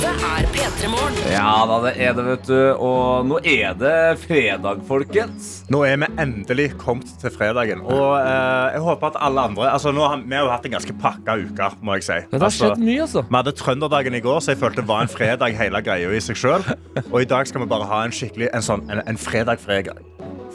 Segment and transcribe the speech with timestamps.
[0.00, 1.16] Dette er P3 Morgen.
[1.28, 2.56] Ja da, det er det, vet du.
[2.80, 5.48] Og nå er det fredag, folkens.
[5.68, 7.82] Nå er vi endelig kommet til fredagen.
[7.84, 10.74] Og eh, jeg håper at alle andre altså nå har, Vi har jo hatt en
[10.78, 12.16] ganske pakka uke, må jeg si.
[12.30, 13.24] Det har Altså, skjedd mye, altså.
[13.28, 16.22] vi hadde Trønderdagen i går, så jeg følte det var en fredag hele greia i
[16.24, 16.64] seg sjøl.
[17.10, 20.00] Og i dag skal vi bare ha en skikkelig en sånn, en, en fredag-fredag.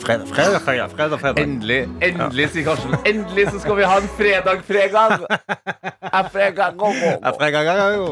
[0.01, 1.43] Fredag, fredag, fredag, fredag, fredag.
[1.45, 2.97] Endelig, endelig, sier Karsten.
[3.07, 5.21] Endelig så skal vi ha en fredag-fredag.
[6.15, 8.09] Er fredag Ja, fredag, ja, jo.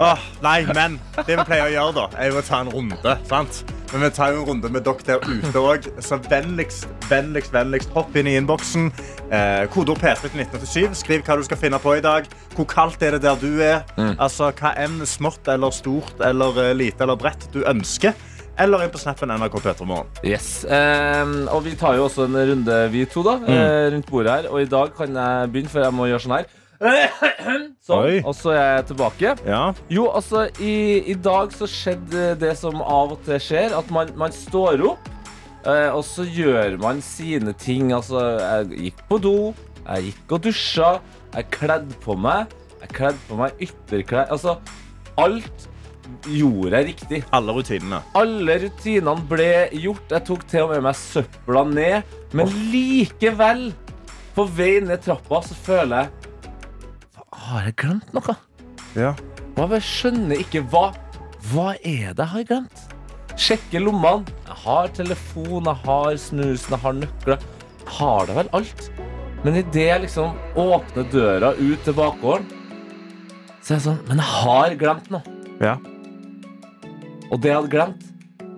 [0.00, 3.16] Åh, nei, men det vi pleier å gjøre, da, er jo å ta en runde.
[3.28, 3.62] sant?
[3.92, 5.88] Men vi tar jo en runde med dere der ute òg.
[6.02, 8.90] Så vennligst, vennligst, vennligst hopp inn i innboksen.
[9.30, 10.96] Eh, Kodeord P3 til 1987.
[11.02, 12.26] Skriv hva du skal finne på i dag.
[12.56, 13.84] Hvor kaldt er det der du er?
[14.16, 18.16] Altså, Hva enn smått eller stort eller eh, lite eller bredt du ønsker.
[18.58, 20.08] Eller inn på snappen NRK P3morgen.
[20.24, 20.64] Yes.
[20.64, 23.50] ehm, og vi tar jo også en runde, vi to, da, mm.
[23.92, 24.48] rundt bordet her.
[24.48, 26.48] Og i dag kan jeg begynne, for jeg må gjøre sånn her.
[27.86, 27.98] Sånn.
[28.02, 28.16] Oi.
[28.26, 29.34] Og så er jeg tilbake.
[29.46, 29.60] Ja.
[29.92, 34.10] Jo, altså, i, i dag så skjedde det som av og til skjer, at man,
[34.18, 35.08] man står opp,
[35.64, 37.92] eh, og så gjør man sine ting.
[37.96, 39.36] Altså, jeg gikk på do,
[39.86, 40.90] jeg gikk og dusja,
[41.36, 44.28] jeg kledde på meg, jeg kledde på meg ytterklær.
[44.34, 44.58] Altså,
[45.20, 45.68] alt
[46.26, 47.22] gjorde jeg riktig.
[47.34, 48.02] Alle rutinene.
[48.18, 50.04] Alle rutinene ble gjort.
[50.12, 52.14] Jeg tok til og med meg søpla ned.
[52.36, 53.68] Men likevel,
[54.36, 56.25] på vei ned trappa, så føler jeg "Hva,
[57.46, 58.34] Har jeg glemt noe?
[58.96, 59.12] Ja.
[59.56, 60.88] Hva, jeg skjønner ikke hva
[61.52, 62.84] Hva er det jeg har glemt?
[63.36, 64.32] Sjekke lommene.
[64.48, 67.44] Jeg har telefon, jeg har snusen, jeg har nøkler.
[67.98, 68.86] Har det vel alt.
[69.44, 72.48] Men idet jeg liksom åpner døra ut til bakgården,
[73.60, 75.36] så er jeg sånn Men jeg har glemt noe.
[75.62, 75.76] ja.
[77.26, 78.02] Og det jeg hadde glemt,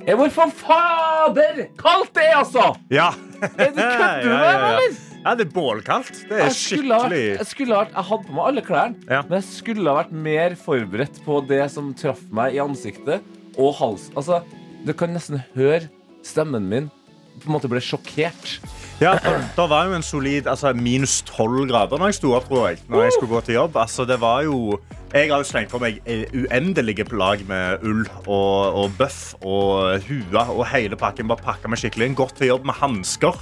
[0.09, 2.64] er hvor for fader kaldt det er, altså!
[2.92, 3.06] Ja.
[3.42, 4.98] Er du kødder med meg, eller?
[5.25, 6.23] Ja, det er bålkaldt.
[6.29, 8.62] Det er Jeg skulle, ha vært, skikkelig jeg skulle vært Jeg hadde på meg alle
[8.67, 9.23] klærne, Ja.
[9.29, 13.23] men jeg skulle ha vært mer forberedt på det som traff meg i ansiktet
[13.59, 14.15] og halsen.
[14.17, 14.43] Altså,
[14.87, 15.89] du kan nesten høre
[16.23, 16.91] stemmen min
[17.39, 18.57] på en måte ble sjokkert.
[18.99, 19.12] Ja,
[19.55, 22.49] Det var jo en solid altså, minus 12 grader når jeg sto opp.
[22.49, 23.77] tror jeg, når jeg skulle gå til jobb.
[23.78, 24.81] Altså, det var jo,
[25.15, 30.03] Jeg har jo slengt på meg eh, uendelige plagg med ull og, og bøff og
[30.09, 31.28] hue og hele pakken.
[31.31, 32.19] Bare pakka meg skikkelig inn.
[32.19, 33.39] Gått til jobb med hansker.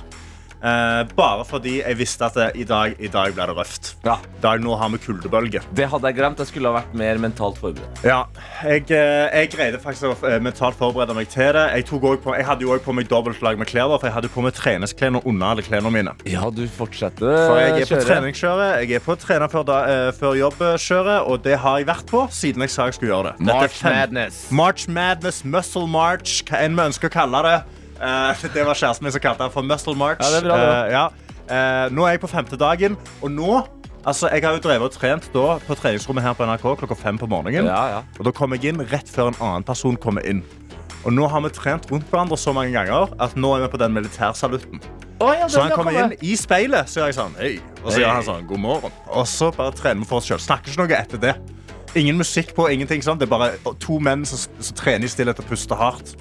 [0.62, 3.90] Eh, bare fordi jeg visste at det, i, dag, i dag blir det røft.
[4.06, 4.16] Ja.
[4.42, 5.60] Dag nå har vi kuldebølge.
[5.76, 6.38] Det hadde jeg glemt.
[6.40, 8.00] Jeg skulle ha vært mer mentalt forberedt.
[8.06, 8.22] Ja,
[8.64, 11.66] jeg, eh, jeg greide faktisk å eh, mentalt forberede meg til det.
[11.76, 14.16] Jeg, tok også på, jeg hadde jo også på meg dobbeltlag med klær, for jeg
[14.16, 16.16] hadde på meg treningsklær under alle klærne mine.
[16.26, 18.08] Ja, du fortsetter For jeg er på kjøret.
[18.10, 22.06] treningskjøret, jeg er på trener før, da, eh, før jobbkjøret, og det har jeg vært
[22.10, 23.46] på siden jeg sa jeg skulle gjøre det.
[23.46, 24.42] Dette er March fem- Madness.
[24.50, 27.56] March Madness, Muscle March, hva enn vi ønsker å kalle det.
[28.00, 30.20] Eh, det var kjæresten min som kalte det for Muscle March.
[30.22, 30.74] Ja, det er bra, det.
[30.74, 31.06] Eh, ja.
[31.46, 33.64] Eh, nå er jeg på femte dagen, og nå
[34.06, 37.16] Altså, Jeg har jo drevet og trent da, på treningsrommet her på NRK klokka fem
[37.18, 37.66] på morgenen.
[37.66, 38.02] Ja, ja.
[38.20, 40.44] Og Da kom jeg inn rett før en annen person kommer inn.
[41.02, 43.80] Og nå har vi trent rundt hverandre så mange ganger at nå er vi på
[43.82, 44.78] den militærsalutten.
[45.18, 46.14] Oh, ja, Så han kommer komme.
[46.14, 47.52] inn i speilet, så gjør jeg sånn Hei.
[47.82, 48.02] Og så hey.
[48.04, 48.96] gjør han sånn God morgen.
[49.10, 50.42] Og så bare trener vi for oss sjøl.
[50.44, 51.34] Snakker ikke noe etter det.
[51.96, 53.18] Ingen musikk på, ingenting sånn.
[53.18, 56.14] Det er bare to menn som, som trener i stillhet og puster hardt.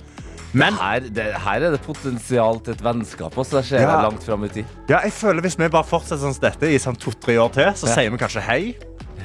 [0.56, 3.36] Men Her, det, her er det potensial til et vennskap.
[3.36, 3.60] Også.
[3.60, 4.02] Det skjer Ja.
[4.08, 4.66] langt fram i tid.
[4.90, 7.88] ja, jeg føler hvis vi bare fortsetter sånn dette i sånn to-tre år til, så
[7.90, 7.96] Ja.
[7.96, 8.76] sier vi kanskje hei.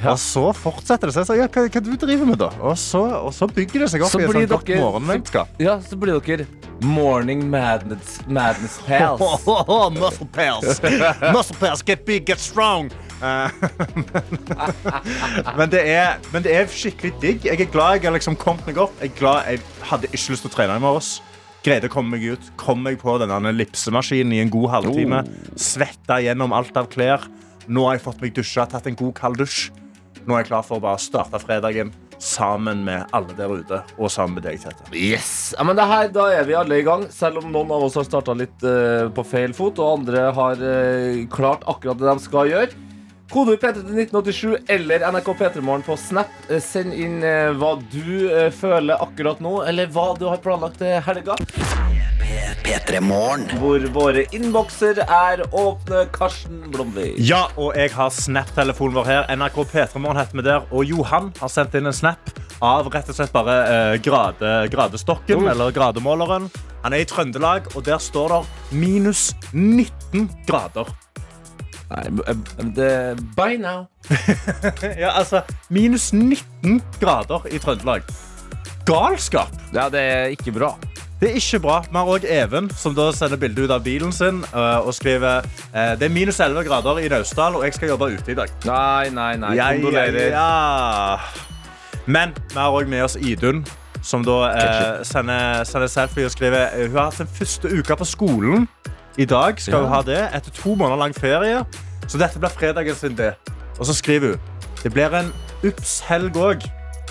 [0.01, 0.11] Ja.
[0.13, 1.25] Og så fortsetter det seg.
[1.27, 2.49] Så, ja, hva, hva du driver med, da?
[2.59, 5.47] Og så, og så bygger det seg opp Så i et sånt godt morgenvennskap.
[5.61, 6.47] Ja, så blir dere
[6.81, 9.19] Morning Madness, madness Pals.
[9.99, 10.81] Muscle pals.
[11.35, 11.83] Muscle pals.
[11.83, 12.89] Get big, get strong.
[13.21, 13.49] Eh,
[15.59, 17.49] men, det er, men det er skikkelig digg.
[17.49, 18.95] Jeg er glad jeg har liksom kommet meg opp.
[19.01, 21.19] Jeg, glad jeg hadde ikke lyst til å trene i morges.
[21.61, 22.47] Greide å komme meg ut.
[22.57, 25.21] Kom meg på denne lipsemaskinen i en god halvtime.
[25.59, 27.27] Svetta gjennom alt av klær.
[27.69, 29.69] Nå har jeg fått meg dusja, tatt en god kald dusj.
[30.25, 34.11] Nå er jeg klar for å bare starte fredagen sammen med alle der ute, og
[34.13, 34.85] sammen med deg, Tete.
[34.93, 35.55] Yes!
[35.57, 37.97] Ja, men det her, Da er vi alle i gang, selv om noen av oss
[37.97, 42.25] har starta litt uh, på feil fot, og andre har uh, klart akkurat det de
[42.25, 42.89] skal gjøre.
[43.31, 46.31] Kode P3 til 1987 eller NRK P3morgen på Snap.
[46.51, 50.81] Eh, Send inn eh, hva du eh, føler akkurat nå, eller hva du har planlagt
[50.81, 51.37] til helga.
[53.61, 56.03] Hvor våre innbokser er åpne.
[56.15, 57.15] Karsten Blomvik.
[57.23, 59.23] Ja, og jeg har Snap-telefonen vår her.
[59.39, 60.65] NRK P3morgen heter vi der.
[60.71, 62.31] Og Johan har sendt inn en snap
[62.61, 65.51] av rett og slett bare eh, grade, gradestokken, Oh.
[65.51, 66.49] eller grademåleren.
[66.83, 70.91] Han er i Trøndelag, og der står det minus 19 grader.
[71.91, 72.35] Nei, eh,
[72.77, 72.91] det
[73.37, 73.85] By now.
[75.03, 78.07] Ja, altså, minus 19 grader i Trøndelag.
[78.87, 79.51] galskap.
[79.75, 80.71] Ja, det er ikke bra.
[81.21, 81.75] Det er ikke bra.
[81.85, 85.43] Vi har òg Even, som da sender bilde ut av bilen sin eh, og skriver
[85.69, 88.49] eh, det er minus 11 grader i Naustdal, og jeg skal jobbe ute i dag.
[88.65, 89.51] Nei, nei, nei.
[89.59, 90.31] Ja, Kondolerer.
[90.33, 91.19] ja.
[92.09, 93.61] Men vi har òg med oss Idun,
[94.01, 98.07] som da eh, sender, sender selfie og skriver hun har hatt sin første uke på
[98.09, 98.65] skolen.
[99.17, 99.79] I dag skal Ja.
[99.85, 101.65] hun ha det etter to måneder lang ferie.
[102.07, 103.33] Så dette blir fredagen sin, det.
[103.79, 104.39] Og så skriver hun
[104.83, 106.63] det blir en UPS-helg òg.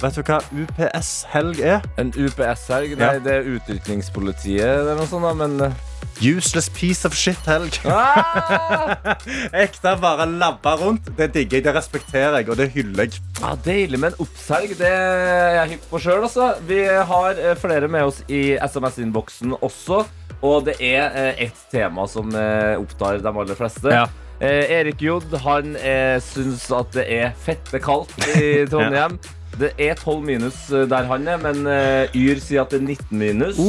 [0.03, 1.81] Vet du hva UPS-helg er?
[1.99, 2.97] En UPS-helg?
[2.99, 3.19] Nei, Ja.
[3.19, 5.73] det er utrykningspolitiet eller noe sånt, da, men eh,
[6.21, 7.79] Useless piece of shit-helg.
[7.87, 9.15] ah!
[9.55, 11.07] Ekte bare labba rundt.
[11.17, 13.21] Det digger jeg, det respekterer jeg, og det hyller jeg.
[13.41, 14.75] ja, Deilig med en oppselg.
[14.79, 16.51] Det er jeg hypp på sjøl, altså.
[16.67, 20.03] Vi har eh, flere med oss i SMS-innboksen også.
[20.47, 23.93] Og det er eh, ett tema som eh, opptar de aller fleste.
[23.93, 24.07] Ja.
[24.41, 29.19] Eh, Erik Jodd han eh, syns at det er fette kaldt i Trondheim.
[29.61, 32.87] Det er 12 minus eh, der han er, men eh, Yr sier at det er
[32.87, 33.61] 19 minus.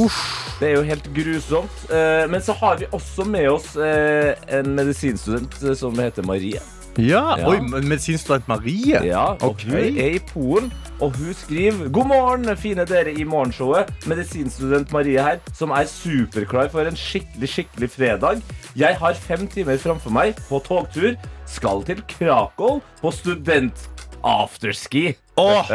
[0.62, 1.82] Det er jo helt grusomt.
[1.92, 6.62] Eh, men så har vi også med oss eh, en medisinstudent eh, som heter Marie.
[6.98, 7.48] Ja, Ja.
[7.48, 8.98] Oi, medisinstudent Marie.
[9.06, 9.62] Ja, og Ok.
[9.64, 13.88] Hun er i Polen, og hun skriver God morgen, fine dere i morgenshowet.
[14.06, 18.42] Medisinstudent Marie her, som er superklar for en skikkelig skikkelig fredag.
[18.76, 21.16] Jeg har fem timer framfor meg på togtur.
[21.46, 23.88] Skal til Krakow på student
[24.24, 25.14] afterski.
[25.36, 25.70] Åh,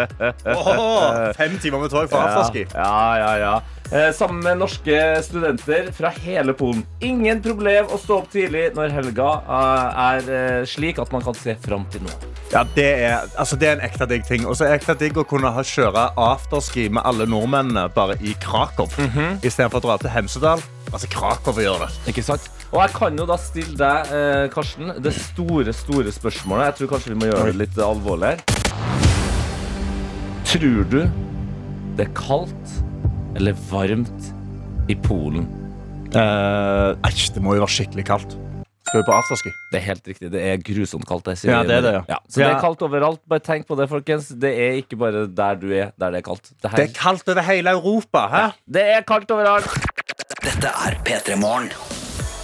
[0.46, 2.68] åh, fem timer med tog for afterski.
[2.74, 3.56] Ja, ja, ja.
[3.92, 6.81] Eh, sammen med norske studenter fra hele Polen.
[7.00, 11.38] Ingen problem å stå opp tidlig når helga eh, er eh, slik at man kan
[11.38, 12.18] se fram til noe.
[12.51, 14.44] Ja, det er, altså, det er en ekte digg ting.
[14.44, 18.18] Og så er det ekte digg å kunne ha kjøre afterski med alle nordmennene bare
[18.19, 18.92] i Krakow.
[19.39, 20.63] Istedenfor å dra til Hemsedal.
[20.92, 21.89] Altså Krakow gjør det.
[22.12, 22.50] Ikke sant?
[22.74, 26.74] Og jeg kan jo da stille deg, eh, Karsten, det store, store spørsmålet.
[26.74, 28.44] Jeg tror kanskje vi må gjøre det litt alvorlig her.
[30.48, 31.00] Tror du
[31.98, 32.75] det er kaldt
[33.38, 34.34] eller varmt
[34.89, 35.45] i Polen?
[36.16, 38.38] Eh, æsj, det må jo være skikkelig kaldt.
[38.88, 39.51] Skal vi på afterski?
[39.74, 40.30] Det er helt riktig.
[40.31, 41.28] Det er grusomt kaldt.
[41.34, 42.04] Jeg sier Ja, det er det, ja.
[42.07, 42.19] ja.
[42.31, 43.19] Så det er kaldt overalt.
[43.28, 44.30] Bare tenk på det, folkens.
[44.31, 46.54] Det er ikke bare der du er, der det er kaldt.
[46.56, 48.25] Det, her, Det er kaldt over hele Europa.
[48.31, 48.44] Hæ?
[48.80, 49.68] det er kaldt overalt.
[50.39, 51.69] Dette er P3 Morgen.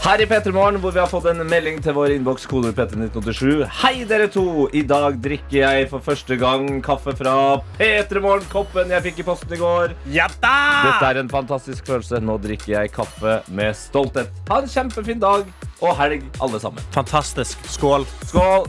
[0.04, 3.62] Her i P3 hvor vi har fått en melding til vår innboks koder P1987.
[3.80, 4.66] Hei, dere to!
[4.76, 7.38] I dag drikker jeg for første gang kaffe fra
[7.80, 9.96] P3 Morgen-koppen jeg fikk i posten i går.
[10.12, 10.58] Ja da!
[10.90, 12.20] Dette er en fantastisk følelse.
[12.20, 14.44] Nå drikker jeg kaffe med stolthet.
[14.52, 15.48] Ha en kjempefin dag
[15.80, 16.84] og helg, alle sammen.
[16.92, 17.64] Fantastisk.
[17.72, 18.04] Skål.
[18.28, 18.68] Skål!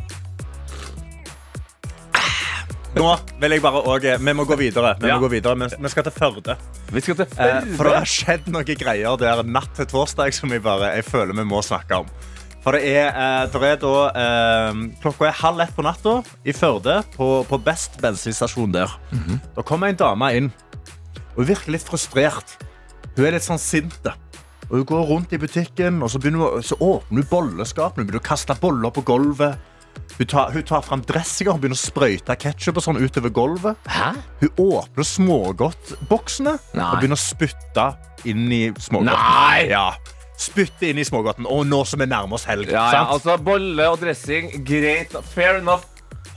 [2.94, 3.08] Nå
[3.42, 4.94] vil jeg bare også, Vi må gå videre.
[5.00, 5.56] Vi, må gå videre.
[5.58, 6.54] Vi, vi skal til Førde.
[6.94, 7.96] Vi skal til Eh, for det Førde.
[7.98, 11.62] har skjedd noen greier der natt til torsdag som jeg, bare, jeg føler vi må
[11.62, 12.12] snakke om.
[12.64, 16.14] For det er, eh, det er da eh, Klokka er halv ett på natta
[16.46, 18.94] i Førde, på, på Best bensinstasjon der.
[19.56, 20.52] Da kommer en dame inn.
[21.34, 22.54] Og virker litt frustrert.
[23.16, 24.14] Hun er litt sånn sinte.
[24.70, 28.04] Og hun går rundt i butikken, og så, hun, så åpner hun bolleskapene.
[28.04, 29.58] Hun begynner å kaste boller på gulvet.
[30.18, 33.88] Hun tar, hun tar fram dressinger og begynner å sprøyte ketsjup sånn utover gulvet.
[33.90, 34.12] Hæ?
[34.44, 37.88] Hun åpner smågodtboksene og begynner å spytte
[38.30, 39.72] inn i smågodten.
[39.72, 39.88] Ja.
[40.38, 41.48] Spytte inn i smågodten.
[41.50, 42.70] Og nå som vi nærmer oss helg.
[42.70, 45.14] Ja, ja, altså Bolle og dressing, greit.
[45.34, 45.90] Fair enough.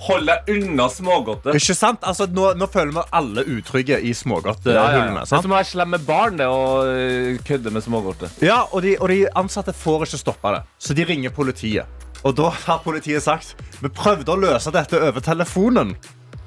[0.07, 1.55] Hold deg unna smågodtet.
[1.57, 2.03] Ikke sant?
[2.05, 5.23] Altså, nå, nå føler vi alle utrygge i Ja, ja, ja.
[5.23, 8.41] Det er som å være slem med barn det, og øh, kødde med smågodtet.
[8.45, 12.05] Ja, og de, og de ansatte får ikke stoppe det, så de ringer politiet.
[12.27, 15.93] Og da har politiet sagt vi prøvde å løse dette over telefonen.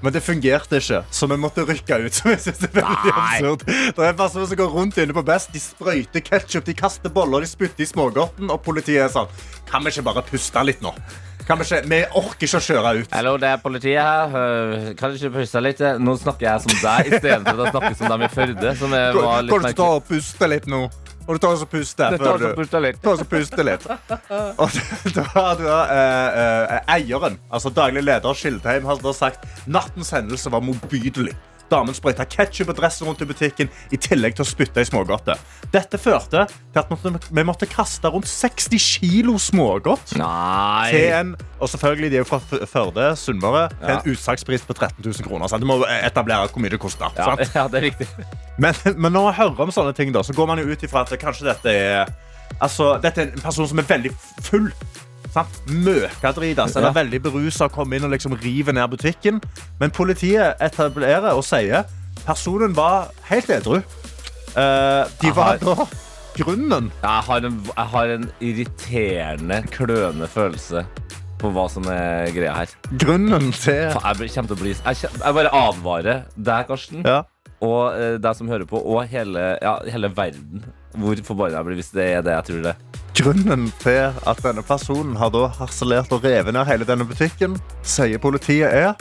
[0.00, 2.14] Men det fungerte ikke, så vi måtte rykke ut.
[2.18, 3.22] Som jeg synes er veldig Nei.
[3.22, 5.52] absurd Det er personer som går rundt inne på Best.
[5.52, 8.49] De sprøyter ketsjup, de kaster boller, de spytter i smågodten.
[8.52, 9.28] Og politiet er sånn
[9.68, 10.94] Kan vi ikke bare puste litt nå?
[11.49, 13.14] Kan Vi ikke, vi orker ikke å kjøre ut.
[13.16, 14.90] Hallo, det er politiet her.
[14.99, 15.80] Kan du ikke puste litt?
[16.00, 18.75] Nå snakker jeg som deg istedenfor å snakke som dem i Førde.
[18.78, 19.88] Som var litt kan du ta merkelig.
[19.88, 20.84] og puste litt nå?
[21.30, 22.96] Og du tar også puste før du puste litt.
[23.04, 23.84] Ta oss puste litt.
[24.62, 24.78] Og
[25.14, 30.10] da har du da, eh, eh, eieren, altså daglig leder Skildheim, har da sagt nattens
[30.16, 31.37] hendelse var motbydelig.
[31.70, 35.40] Damen sprøyta ketsjup og dress rundt i butikken i tillegg til å spytte i smågodter.
[35.72, 42.08] Dette førte til at vi måtte kaste rundt 60 kilo smågodt til en og selvfølgelig
[42.10, 45.50] de er jo fra Førde, Sunnmøre, til en utsalgspris på 13 000 kroner.
[45.52, 45.60] Sant?
[45.60, 47.12] Du må etablere hvor mye det koster.
[47.18, 48.08] Ja, ja, det er riktig.
[48.56, 51.04] Men, men når man hører om sånne ting, da, så går man jo ut ifra
[51.04, 52.10] at kanskje dette er
[52.60, 54.10] Altså, dette er en person som er veldig
[54.44, 54.66] full.
[55.30, 55.60] Sant?
[55.70, 56.96] Møkadritas eller Ja.
[57.02, 59.40] veldig berusa og kommer inn og liksom river ned butikken.
[59.80, 61.84] Men politiet etablerer og sier
[62.26, 63.80] personen var helt edru.
[64.56, 65.87] Uh, de var da
[66.34, 66.90] grunnen.
[67.02, 70.84] Jeg har, en, jeg har en irriterende, kløende følelse
[71.40, 72.72] på hva som er greia her.
[73.00, 77.02] Grunnen til Jeg kommer til å bli Jeg, jeg bare advarer deg, Karsten.
[77.06, 77.22] ja.
[77.64, 80.64] og eh, deg som hører på, og hele, ja, hele verden,
[80.99, 82.75] hvor forbanna jeg blir hvis det er det jeg tror det.
[83.20, 88.23] Grunnen til at denne personen har da harselert og revet ned hele denne butikken, sier
[88.23, 88.94] politiet er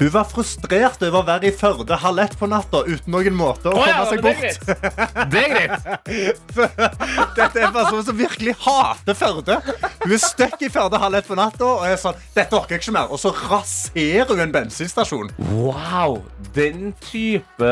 [0.00, 3.70] hun var frustrert over å være i Førde halv ett på natta uten noen måte
[3.70, 5.30] å komme seg bort.
[5.30, 6.50] Det er greit.
[7.38, 9.60] Dette er en person som virkelig hater Førde.
[10.02, 12.84] Hun er stuck i Førde halv ett på natta og er sånn Dette orker jeg
[12.84, 13.12] ikke mer.
[13.14, 15.30] Og så raserer hun en bensinstasjon.
[15.52, 16.20] Wow!
[16.56, 17.70] Den type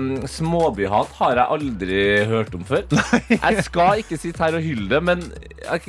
[0.00, 2.84] mm, småbyhat har jeg aldri hørt om før.
[3.44, 5.24] Jeg skal ikke sitte her og hylle det, men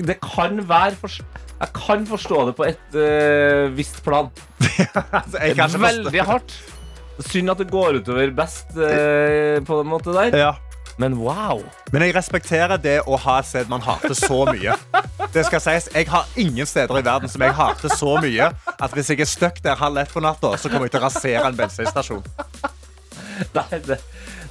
[0.08, 1.22] det kan være fors-
[1.56, 4.32] Jeg kan forstå det på et uh, visst plan.
[4.96, 6.56] Altså, jeg kan Veldig hardt.
[7.26, 10.36] Synd at det går utover best uh, på den måten der.
[10.36, 10.54] Ja.
[10.98, 11.64] Men wow!
[11.92, 14.76] Men jeg respekterer det å ha et sted man hater så mye.
[15.34, 18.96] Det skal sies, Jeg har ingen steder i verden som jeg hater så mye at
[18.96, 21.44] hvis jeg er stuck der halv ett på natta, så kommer jeg til å rasere
[21.50, 22.24] en bensinstasjon.
[23.58, 24.00] Nei, det,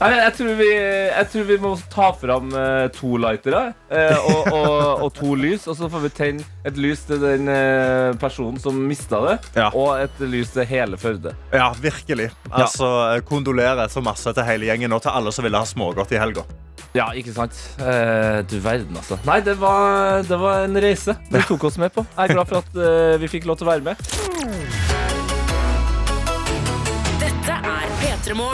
[0.01, 4.51] nei, jeg, tror vi, jeg tror vi må ta fram eh, to lightere eh, og,
[4.53, 5.67] og, og to lys.
[5.71, 9.71] Og så får vi tenne et lys til den eh, personen som mista det, Ja.
[9.73, 11.35] og et lys til hele Førde.
[11.53, 12.31] Ja, virkelig.
[12.51, 12.91] Altså,
[13.29, 16.47] Kondolerer så masse til hele gjengen og til alle som ville ha smågodt i helga.
[16.95, 17.57] Ja, ikke sant?
[17.83, 19.19] Eh, du verden, altså.
[19.27, 22.07] Nei, det var, det var en reise Det tok oss med på.
[22.15, 24.84] Jeg er glad for at eh, vi fikk lov til å være med.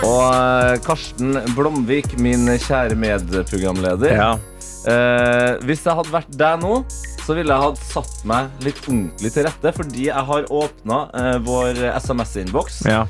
[0.04, 4.16] Og eh, Karsten Blomvik, min kjære medprogramleder.
[4.90, 6.80] Eh, hvis jeg hadde vært deg nå,
[7.20, 11.36] så ville jeg hatt satt meg litt ordentlig til rette, fordi jeg har åpna eh,
[11.46, 12.80] vår SMS-innboks.
[12.90, 13.04] Ja.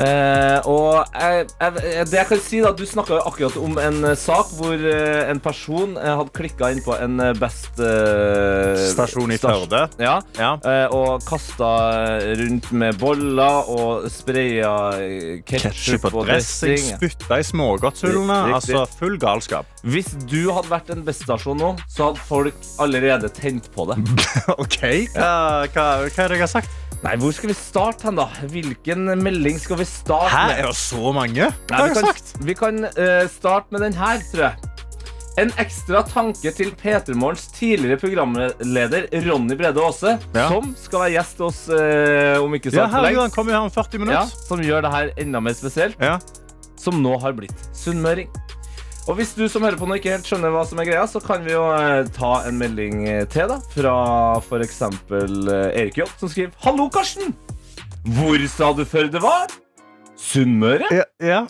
[0.00, 4.14] Eh, og jeg, jeg, det jeg kan si da Du snakka akkurat om en eh,
[4.16, 7.76] sak hvor uh, en person uh, hadde klikka inn på en best
[8.92, 9.82] Stasjon i Førde.
[10.00, 10.54] Ja, Ja.
[10.94, 11.68] og kasta
[12.38, 14.72] rundt med boller og spraya
[15.48, 18.38] Ketchup ketsjup og dressing, spytta i smågodthullene.
[18.56, 19.68] Altså, full galskap.
[19.82, 23.98] Hvis du hadde vært en Best-stasjon nå, så hadde folk allerede tent på det.
[24.62, 24.80] OK,
[25.16, 25.32] hva,
[25.72, 26.81] hva, hva er det jeg har sagt?
[27.02, 28.28] Nei, Hvor skal vi starte hen, da?
[28.52, 30.58] Hvilken melding skal vi starte Hæ, med?
[30.62, 31.48] er det så mange?
[31.72, 34.68] Nei, vi kan, vi kan uh, starte med den her, tror jeg.
[35.40, 40.46] En ekstra tanke til P3 Morgens tidligere programleder Ronny Brede Aase, Ja.
[40.52, 43.24] som skal være gjest hos uh, om ikke så Ja, Ja, lenge.
[43.24, 45.96] han kommer jo her om 40 Ja, som gjør det her enda mer spesielt.
[45.98, 46.18] Ja.
[46.78, 48.28] Som nå har blitt sunnmøring.
[49.10, 51.18] Og hvis du som hører på nå ikke helt skjønner hva som er greia, så
[51.22, 53.58] kan vi jo eh, ta en melding eh, til, da.
[53.74, 53.94] Fra
[54.38, 54.78] f.eks.
[55.10, 57.34] Uh, Erik J, som skriver Hallo, Karsten!
[58.14, 59.50] Hvor sa du før det var?
[60.18, 60.86] Sunnmøre?
[60.94, 61.40] Ja, ja.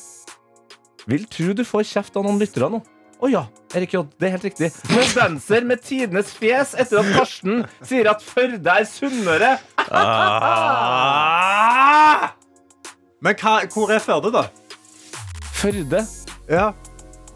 [1.09, 2.81] Vil tru du får kjeft av noen lyttere nå.
[3.23, 3.45] Å ja,
[3.77, 4.69] Erik J, det er helt riktig.
[4.91, 9.53] Novenser med tidenes fjes etter at Karsten sier at Førde er Sunnmøre.
[9.93, 11.13] Ah!
[13.23, 14.49] Men hva, hvor er Førde, da?
[15.61, 16.01] Førde?
[16.49, 16.73] Ja.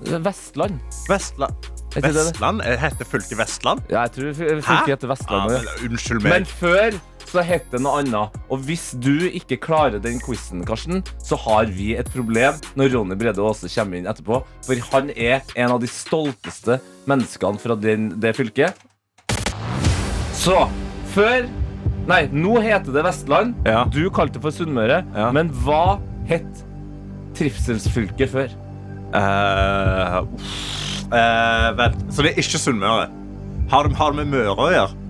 [0.00, 0.80] Vestland.
[1.08, 1.68] Vestland.
[1.96, 2.62] Vestland?
[2.62, 3.80] Heter fylket Vestland?
[3.88, 5.52] Ja, jeg tror fylket heter Vestland.
[5.52, 5.76] Ja, ja.
[5.80, 6.32] men, unnskyld meg.
[6.32, 8.36] Men før så het det noe annet.
[8.52, 13.16] Og hvis du ikke klarer den quizen, Karsten, så har vi et problem når Ronny
[13.18, 14.42] Brede Aase kommer inn etterpå.
[14.66, 16.78] For han er en av de stolteste
[17.10, 18.78] menneskene fra den, det fylket.
[20.36, 20.66] Så
[21.16, 21.48] før
[22.06, 23.56] Nei, nå heter det Vestland.
[23.66, 23.80] Ja.
[23.90, 25.00] Du kalte det for Sunnmøre.
[25.10, 25.32] Ja.
[25.34, 25.96] Men hva
[26.30, 26.62] het
[27.34, 28.54] trivselsfylket før?
[31.06, 33.08] Eh, vent, så det er ikke Sunnmøre?
[33.70, 35.02] Har har det med Møre å gjøre?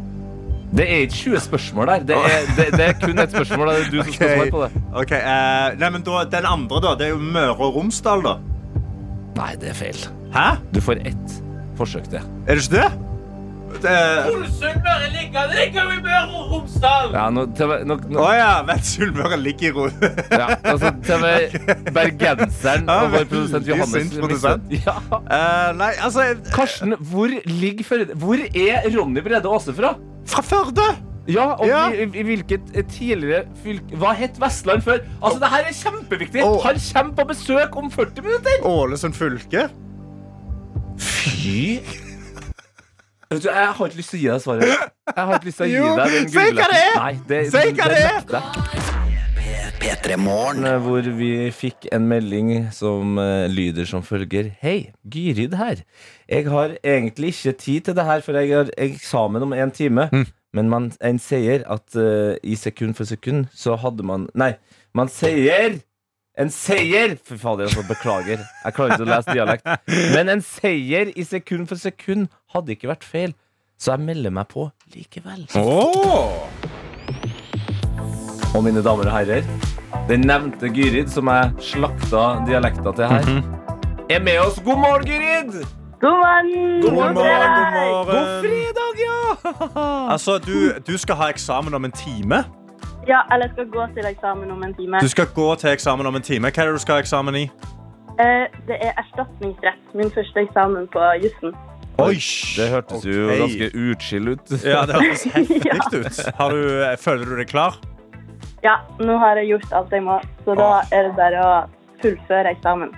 [0.77, 2.05] Det er ikke 20 spørsmål der.
[2.09, 3.71] Det er, det, det er kun et spørsmål.
[3.71, 4.83] Det er du som skal svare på det.
[4.93, 6.95] Ok, uh, nei, men da, Den andre, da?
[6.99, 8.37] Det er jo Møre og Romsdal, da.
[9.39, 10.07] Nei, det er feil.
[10.35, 10.47] Hæ?
[10.75, 11.37] Du får ett
[11.79, 12.25] forsøk til.
[12.49, 13.06] Er det ikke det?
[13.83, 13.97] Det
[14.57, 17.11] Sunnmøre ligger, det ligger i Møre og Romsdal!
[17.15, 17.47] Ja, nå,
[17.89, 19.89] nå, Å ja, Vet Sunnmøre ligger i ro...
[20.31, 21.33] ja, altså, TV
[21.97, 24.71] bergenseren Ja, og vår produsent Johannes produsent.
[24.87, 24.97] Ja.
[25.13, 28.17] Uh, nei, altså Karsten, hvor ligger Førde?
[28.19, 29.97] Hvor er Ronny Brede Aase fra?
[30.27, 30.89] Fra Førde!
[31.27, 31.89] Ja, og Ja.
[31.91, 35.01] I, i hvilket eh, tidligere fylke Hva het Vestland før?
[35.19, 36.45] Altså, det her er kjempeviktig!
[36.47, 36.61] Oh.
[36.63, 38.63] Han kommer på besøk om 40 minutter!
[38.63, 39.67] Ålesund fylke.
[41.03, 41.83] Fy
[43.45, 44.65] Jeg har ikke lyst til å gi deg svaret.
[45.13, 46.97] Jeg har ikke lyst til å gi deg den si hva det er!
[47.01, 48.15] Nei, det, Si hva det er!
[48.17, 48.77] nekter jeg.
[49.87, 50.65] P3 Morgen.
[50.67, 54.49] Eh, hvor vi fikk en melding som eh, lyder som følger.
[54.63, 55.83] Hei, Gyrid her.
[56.31, 60.09] Jeg har egentlig ikke tid til det her, for jeg har eksamen om en time.
[60.57, 64.55] Men man, en sier at eh, i sekund for sekund så hadde man Nei,
[64.97, 65.77] man sier
[66.37, 67.17] en seier!
[67.25, 68.43] Fy fader, altså, beklager.
[68.65, 69.71] Jeg klarer ikke å lese dialekt.
[70.13, 73.33] Men en seier i sekund for sekund hadde ikke vært feil.
[73.81, 75.47] Så jeg melder meg på likevel.
[75.57, 76.45] Oh.
[78.57, 79.49] Og mine damer og herrer,
[80.09, 83.31] Den nevnte Gyrid, som jeg slakta dialekta til her,
[84.13, 84.61] er med oss.
[84.65, 85.57] God morgen, Gyrid!
[86.01, 86.83] God morgen!
[86.83, 87.25] God morgen, god
[87.79, 88.13] morgen.
[88.13, 89.87] God fredag, ja!
[90.13, 92.45] Altså, du, du skal ha eksamen om en time.
[93.07, 95.01] Ja, eller jeg skal gå til eksamen om en time.
[95.01, 96.51] Du skal gå til eksamen om en time.
[96.51, 97.45] Hva er det du skal ha eksamen i?
[98.19, 99.83] Eh, det er erstatningsrett.
[99.95, 101.55] Min første eksamen på jussen.
[102.03, 102.17] Oi!
[102.57, 104.51] Det hørtes jo ganske utskill ut.
[104.65, 105.77] Ja, det hørtes heftig Ja.
[105.95, 106.19] ut.
[106.41, 107.79] Har du, føler du deg klar?
[108.65, 111.53] Ja, nå har jeg gjort alt jeg må, så da er det bare å
[112.03, 112.91] fullføre eksamen.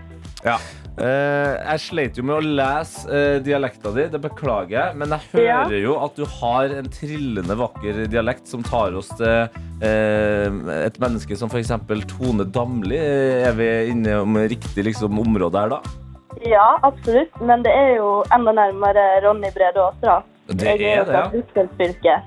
[0.47, 0.57] Ja.
[0.99, 4.97] Eh, jeg sleit jo med å lese uh, dialekta di, det beklager jeg.
[4.99, 5.61] Men jeg Ja.
[5.65, 9.47] hører jo at du har en trillende vakker dialekt som tar oss til
[9.83, 10.49] eh,
[10.89, 11.71] et menneske som f.eks.
[12.11, 12.99] Tone Damli.
[12.99, 15.81] Er vi inne om riktig liksom, område her da?
[16.47, 17.31] Ja, absolutt.
[17.41, 20.21] Men det er jo enda nærmere Ronny Brede Aasra.
[20.49, 22.19] Det Jeg er jo det, fra ja.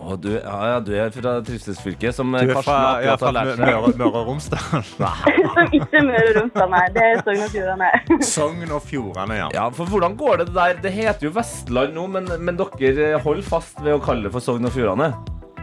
[0.00, 3.34] Å, du, ja, ja, du er fra trivselsfylket, som Du eh, er Karsten ja, har
[3.36, 3.64] lært seg.
[3.66, 4.86] Møre, Møre og Romsdal.
[5.56, 6.84] Som ikke Møre og Romsdal, nei.
[6.94, 7.90] Det er Sogn og Fjordane.
[8.34, 9.50] Sogn og Fjordane, ja.
[9.56, 10.78] Ja, for hvordan går det der?
[10.80, 14.44] Det heter jo Vestland nå, men, men dere holder fast ved å kalle det for
[14.44, 15.12] Sogn og Fjordane?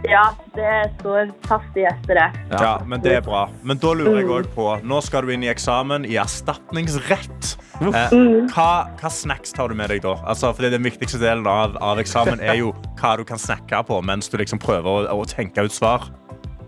[0.05, 2.37] Ja, det står fast i hjertet.
[2.51, 3.47] Ja, men det er bra.
[3.65, 7.55] Men da lurer jeg også på Nå skal du inn i eksamen i erstatningsrett.
[7.81, 8.13] Eh,
[8.53, 10.15] hva, hva snacks tar du med deg da?
[10.25, 13.99] Altså, fordi Den viktigste delen av, av eksamen er jo hva du kan snakke på
[14.05, 16.07] mens du liksom prøver å, å tenke ut svar.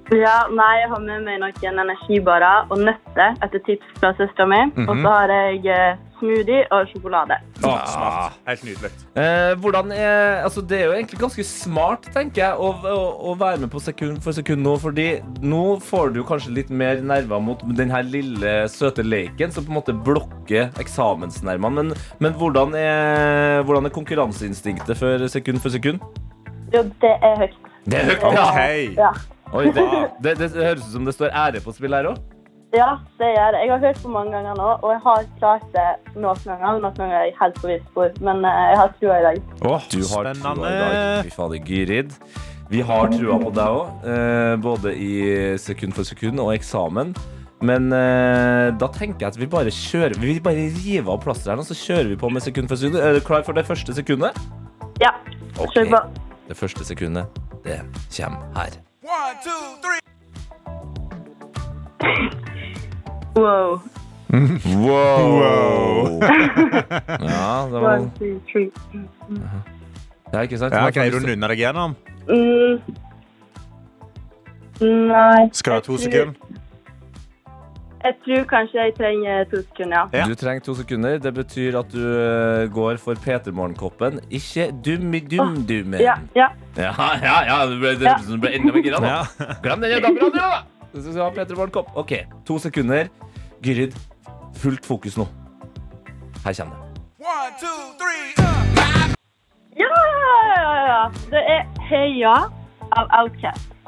[0.09, 4.61] Ja, nei, jeg har med meg noen energibarer og nøtter etter tips fra søstera mi.
[4.87, 7.37] Og så har jeg eh, smoothie og sjokolade.
[7.61, 8.39] Ah, smart.
[8.47, 8.91] Helt nydelig.
[9.21, 13.37] Eh, hvordan er, altså det er jo egentlig ganske smart, tenker jeg, å, å, å
[13.37, 14.75] være med på sekund for sekund nå.
[14.81, 15.07] Fordi
[15.45, 19.75] nå får du kanskje litt mer nerver mot den her lille, søte leken som på
[19.75, 21.83] en måte blokker eksamensnervene.
[21.83, 26.01] Men, men hvordan, er, hvordan er konkurranseinstinktet for sekund for sekund?
[26.73, 27.59] Jo, det er høyt.
[27.89, 28.25] Det er høyt.
[28.25, 28.97] OK.
[28.97, 29.13] Ja.
[29.53, 29.85] Oi, det,
[30.21, 32.19] det, det høres ut som det står ære på spill her òg.
[32.75, 33.61] Ja, det gjør det.
[33.63, 35.85] Jeg har hørt på mange ganger nå, og jeg har klart det
[36.21, 36.75] noen ganger.
[36.83, 39.39] Noen ganger er jeg helt på for, men eh, jeg har trua i dag.
[39.65, 40.37] Åh, Du har trua i dag.
[40.37, 41.23] spennende.
[41.25, 42.13] Fy fader, Gyrid.
[42.69, 45.13] Vi har trua på deg òg, eh, både i
[45.57, 47.15] sekund for sekund og eksamen.
[47.65, 51.65] Men eh, da tenker jeg at vi bare kjører Vi bare river av plasteret, og
[51.67, 53.01] så kjører vi på med sekund for sekund.
[53.01, 54.37] Er du klar for det første sekundet?
[55.01, 55.15] Ja,
[55.57, 56.03] kjør på.
[56.47, 57.81] Det første sekundet, det
[58.13, 58.77] kommer her.
[63.35, 63.81] Wow.
[64.65, 66.19] Wow!
[67.19, 68.71] ja, det var One, two, three.
[70.33, 70.73] Ja, ikke sant?
[70.73, 71.95] Ja, Greier du å nynne deg gjennom?
[72.29, 72.79] Mm.
[75.09, 75.49] Nei.
[75.53, 76.35] Skal du ha to sekunder?
[78.03, 80.25] Jeg tror kanskje jeg trenger to sekunder, ja.
[80.27, 81.17] Du trenger to sekunder.
[81.19, 84.19] Det betyr at du eh, går for Peter Morgenkoppen.
[84.31, 85.99] Ikke dummi-dum-dummen.
[85.99, 86.47] Ja, ja.
[86.77, 89.09] Ja, ja, ja, du ble, du ble enda mer gira nå.
[89.65, 90.63] Glem den dameradioen, da!
[90.93, 91.83] Du skal ha.
[91.99, 92.13] OK,
[92.47, 93.11] to sekunder.
[93.65, 93.97] Gyrid,
[94.55, 95.27] fullt fokus nå.
[96.45, 96.85] Her kommer det.
[99.79, 99.91] Ja,
[100.55, 101.03] ja, ja, ja.
[101.33, 102.37] Det er Heia
[102.95, 103.78] av Outcast.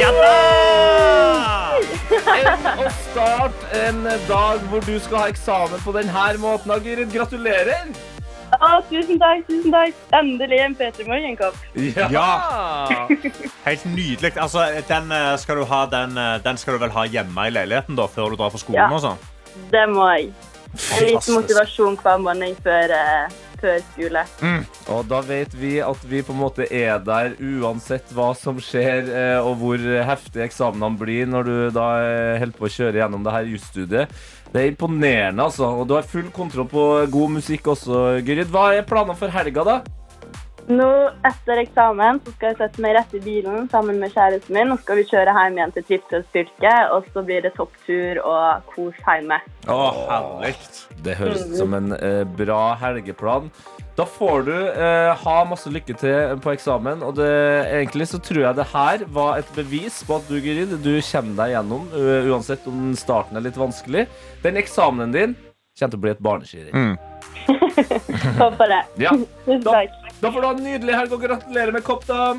[0.00, 0.36] Ja da!
[2.32, 6.72] Enn å starte en dag hvor du skal ha eksamen på denne måten.
[6.84, 7.92] Gyrid, gratulerer!
[8.52, 9.96] Ja, tusen takk, tusen takk.
[10.16, 11.56] Endelig en Peter Morgenkopp.
[12.12, 13.06] Ja!
[13.64, 14.34] Helt nydelig.
[14.36, 17.54] Altså, den, eh, skal du ha, den, eh, den skal du vel ha hjemme i
[17.54, 18.82] leiligheten da, før du drar på skolen?
[18.82, 18.90] Ja.
[18.92, 19.22] og sånn?
[19.72, 20.32] Det må jeg.
[20.96, 24.24] En liten motivasjon hver morgen før, eh, før skole.
[24.92, 29.08] Og da vet vi at vi på en måte er der uansett hva som skjer,
[29.08, 33.24] eh, og hvor heftige eksamenene blir når du da eh, holder på å kjøre gjennom
[33.26, 34.22] det her jusstudiet.
[34.52, 35.70] Det er imponerende, altså.
[35.80, 38.52] Og du har full kontroll på god musikk også, Gyrid.
[38.52, 40.01] Hva er planene for helga, da?
[40.70, 40.88] Nå,
[41.26, 44.70] etter eksamen, så skal jeg sette meg rett i bilen sammen med kjæresten min.
[44.74, 49.00] Og skal vi kjøre hjem igjen til Trivselsfylket, og så blir det topptur og kos
[49.02, 49.40] hjemme.
[49.66, 50.54] Å, herlig.
[51.02, 53.50] Det høres ut som en eh, bra helgeplan.
[53.98, 57.02] Da får du eh, ha masse lykke til på eksamen.
[57.04, 57.28] Og det,
[57.82, 61.42] egentlig så tror jeg det her var et bevis på at du, Gyrid, du kommer
[61.42, 64.06] deg gjennom, u- uansett om starten er litt vanskelig.
[64.46, 65.34] Den eksamenen din
[65.76, 66.96] kommer til å bli et barneskirenn.
[68.38, 68.80] Håper det.
[69.02, 69.12] Ja.
[69.44, 69.98] Tusen takk.
[70.22, 72.34] Da får du ha en nydelig helg, og gratulerer med kopp, da.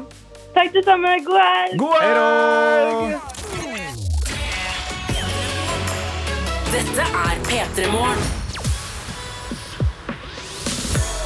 [0.55, 1.09] Takk det samme.
[1.25, 1.79] God helg!
[1.81, 3.17] God helg!
[6.71, 8.21] Dette er P3 Morgen.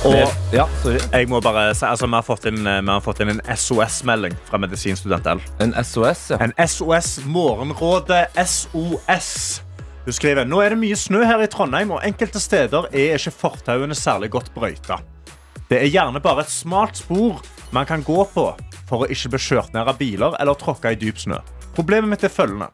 [0.07, 0.15] Og
[0.53, 0.65] Ja,
[1.11, 3.41] jeg må bare si, altså, vi har fått inn, eh, vi har fått inn en
[3.53, 5.43] SOS-melding fra Medisinstudent L.
[5.61, 6.39] En SOS, ja.
[6.41, 9.61] En SOS Morgenrådet SOS.
[10.05, 13.35] Du skriver Nå er det mye snø her i Trondheim, og enkelte steder er ikke
[13.43, 15.01] fortauene særlig godt brøyta.
[15.67, 17.41] Det er gjerne bare et smalt spor
[17.75, 18.45] man kan gå på
[18.87, 21.41] for å ikke bli kjørt ned av biler eller tråkke i dyp snø.
[21.75, 22.69] Problemet mitt er følgende.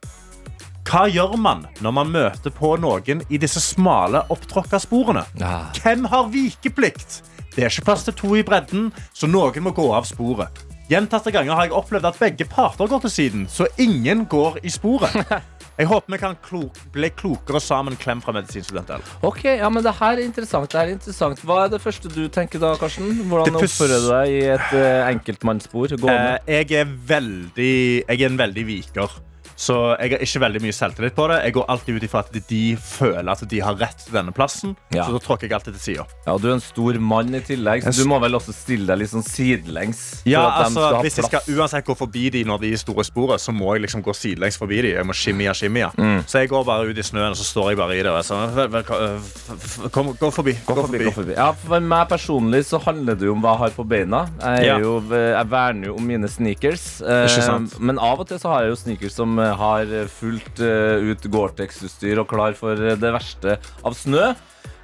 [0.86, 5.24] Hva gjør man når man møter på noen i disse smale, opptråkka sporene?
[5.42, 5.72] Ja.
[5.80, 7.24] Hvem har vikeplikt?
[7.56, 10.62] Det er ikke plass til to i bredden, så noen må gå av sporet.
[10.92, 14.70] Gjentatte ganger har jeg opplevd at begge parter går til siden, så ingen går i
[14.74, 15.16] sporet.
[15.74, 17.96] Jeg håper vi kan klok, bli klokere sammen.
[17.98, 19.02] Klem fra medisinstudenter.
[19.26, 20.70] Ok, ja, men det her er interessant.
[20.70, 21.42] Det her er interessant.
[21.42, 23.10] Hva er det første du tenker da, Karsten?
[23.26, 25.96] Hvordan Det oppfører du deg i et uh, enkeltmannsbord?
[25.98, 27.74] Eh, jeg er veldig
[28.06, 29.18] Jeg er en veldig viker.
[29.56, 31.40] Så jeg har ikke veldig mye selvtillit på det.
[31.46, 34.76] Jeg går alltid ut ifra at de føler at de har rett til denne plassen.
[34.94, 35.06] Ja.
[35.06, 36.06] Så da tråkker jeg alltid til sida.
[36.28, 38.98] Ja, Du er en stor mann i tillegg, så du må vel også stille deg
[39.04, 40.22] litt sånn sidelengs?
[40.26, 43.42] Ja, altså, hvis jeg skal uansett gå forbi de når de er i store sporet,
[43.44, 44.94] så må jeg liksom gå sidelengs forbi de.
[44.98, 45.92] Jeg må skimmia.
[45.98, 46.24] Mm.
[46.28, 48.12] Så jeg går bare ut i snøen, og så står jeg bare i det.
[48.14, 50.56] Og så, vel, vel, f- f- kom, gå forbi.
[50.66, 51.36] Gå forbi, gå forbi.
[51.38, 54.24] Ja, For meg personlig så handler det jo om hva jeg har på beina.
[54.42, 54.78] Jeg, er Ja.
[54.82, 57.02] jo, jeg verner jo om mine sneakers.
[57.02, 57.80] eh, Ikke sant.
[57.80, 61.30] Men av og til så har jeg jo sneakers som eh, har fullt eh, ut
[61.34, 64.34] Gore-Tex-utstyr og klar for eh, det verste av snø.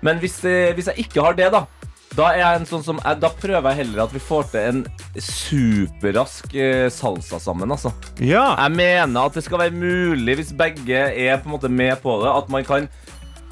[0.06, 0.40] Men hvis,
[0.76, 1.66] hvis jeg ikke har det, da
[2.18, 4.80] da, er sånn som, da prøver jeg heller at vi får til en
[5.24, 7.72] superrask eh, salsa sammen.
[7.72, 8.56] altså Ja.
[8.58, 12.20] jeg mener at det skal være mulig, hvis begge er på en måte med på
[12.24, 12.90] det, at man kan,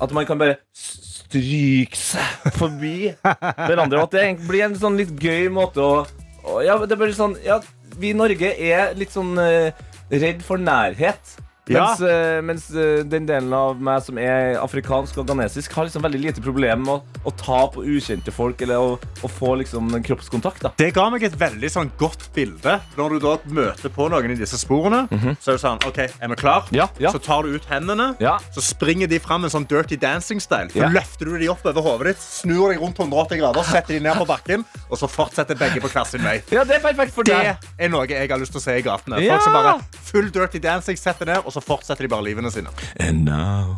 [0.01, 4.01] at man kan bare stryke seg forbi hverandre.
[4.01, 6.05] Og at det blir en sånn litt gøy måte å,
[6.47, 7.59] å Ja, det blir sånn Ja,
[7.97, 9.69] vi i Norge er litt sånn eh,
[10.11, 11.37] redd for nærhet.
[11.69, 11.83] Ja.
[11.89, 16.03] Mens, eh, mens eh, den delen av meg som er afrikansk og ghanesisk, har liksom
[16.05, 19.89] veldig lite problem med å, å ta på ukjente folk eller å, å få liksom
[20.05, 20.61] kroppskontakt.
[20.63, 22.77] da Det ga meg et veldig sånn godt bilde.
[22.97, 25.05] Når du da møter på noen i disse sporene,
[25.41, 26.67] så er det sånn OK, er vi klar?
[26.75, 27.11] Ja, ja.
[27.11, 28.13] Så tar du ut hendene,
[28.55, 30.71] så springer de fram en sånn dirty dancing-style.
[30.73, 34.01] Så løfter du de opp over hodet ditt, snur deg rundt 180 grader, setter de
[34.07, 36.37] ned på bakken, og så fortsetter begge på hver sin vei.
[36.53, 37.67] Ja, det er perfekt for Det deg.
[37.77, 39.19] er noe jeg har lyst til å se i gatene.
[39.27, 39.75] Folk som bare
[40.07, 42.73] full dirty dancing setter ned, og så fortsetter de bare livene sine.
[42.99, 43.77] And now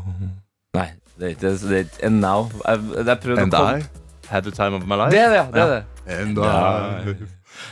[0.77, 1.79] Nei, det er ikke det.
[1.81, 2.45] Er and now.
[2.61, 5.11] Jeg, jeg prøvde å komme had the time of my life.
[5.11, 5.53] Det er det.
[5.53, 5.83] det, er det.
[6.05, 7.15] And I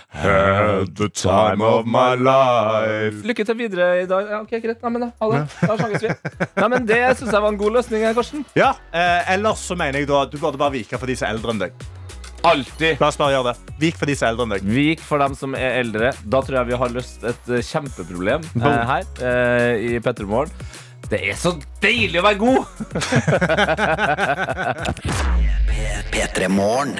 [0.10, 3.22] had the time of my life.
[3.28, 4.32] Lykke til videre i dag.
[4.32, 4.82] Ja, ok, greit.
[4.82, 5.44] Nei, men da, ha det.
[5.62, 6.16] Da snakkes vi.
[6.58, 8.08] Nei, men Det syns jeg var en god løsning.
[8.18, 8.46] Karsten.
[8.58, 11.30] Ja, eh, ellers så mener jeg da at du burde bare vike for de som
[11.30, 11.88] er eldre enn deg.
[12.48, 13.02] Alltid.
[13.02, 13.76] La oss bare gjøre det.
[13.82, 14.68] Vik for de som er eldre enn deg.
[14.78, 16.12] Vik for dem som er eldre.
[16.24, 20.54] Da tror jeg vi har løst et kjempeproblem eh, her eh, i Petremorgen.
[21.10, 22.66] Det er så deilig å være god!
[26.12, 26.48] P3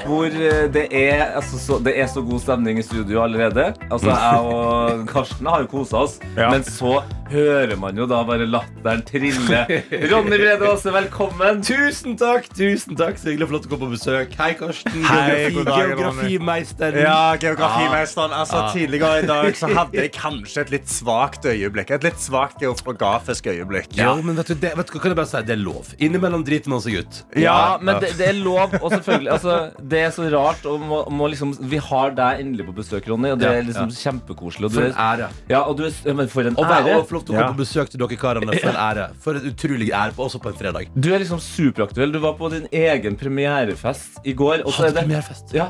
[0.06, 3.72] Hvor eh, det er, altså, så, det er så god stemning i studio allerede.
[3.92, 6.52] Altså, Jeg og Karsten har jo kosa oss, Ja.
[6.54, 7.00] men så
[7.32, 9.64] hører man jo da bare latteren trille.
[10.12, 11.60] Ronny Brede Aase, velkommen.
[11.66, 15.18] Tusen takk, tusen takk Så hyggelig flott få å komme på besøk Hei Karsten, Hei,
[15.28, 15.98] geografi, god dag, Ronny.
[15.98, 18.36] geografimeisteren Ja, geografimesteren.
[18.38, 18.62] Altså.
[18.76, 21.92] Tidligere i dag så hadde jeg kanskje et litt svakt øyeblikk.
[21.98, 23.97] Et litt svakt geografisk øyeblikk.
[23.98, 25.42] Ja, men vet du, det, vet du, kan jeg bare si?
[25.48, 28.92] Det er lov Innimellom driter man seg ut Ja, men det, det er lov, og
[28.94, 29.56] selvfølgelig altså,
[29.94, 33.32] Det er så rart og må, må liksom, Vi har deg endelig på besøk, Ronny,
[33.34, 34.66] og det er liksom kjempekoselig.
[34.70, 36.98] Og du For en ære ja, og du er, men for en og ære.
[37.00, 37.52] og få lov til å komme Ja.
[37.54, 40.50] på besøk til dere karene For en ære For en utrolig ære, på- også på
[40.54, 42.12] en fredag Du er liksom superaktuell.
[42.14, 44.62] Du var på din egen premierefest i går.
[44.66, 45.54] Og så er det, premierefest.
[45.54, 45.70] ja?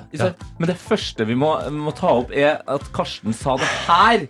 [0.60, 4.28] Men det første vi må, må ta opp, er at Karsten sa det her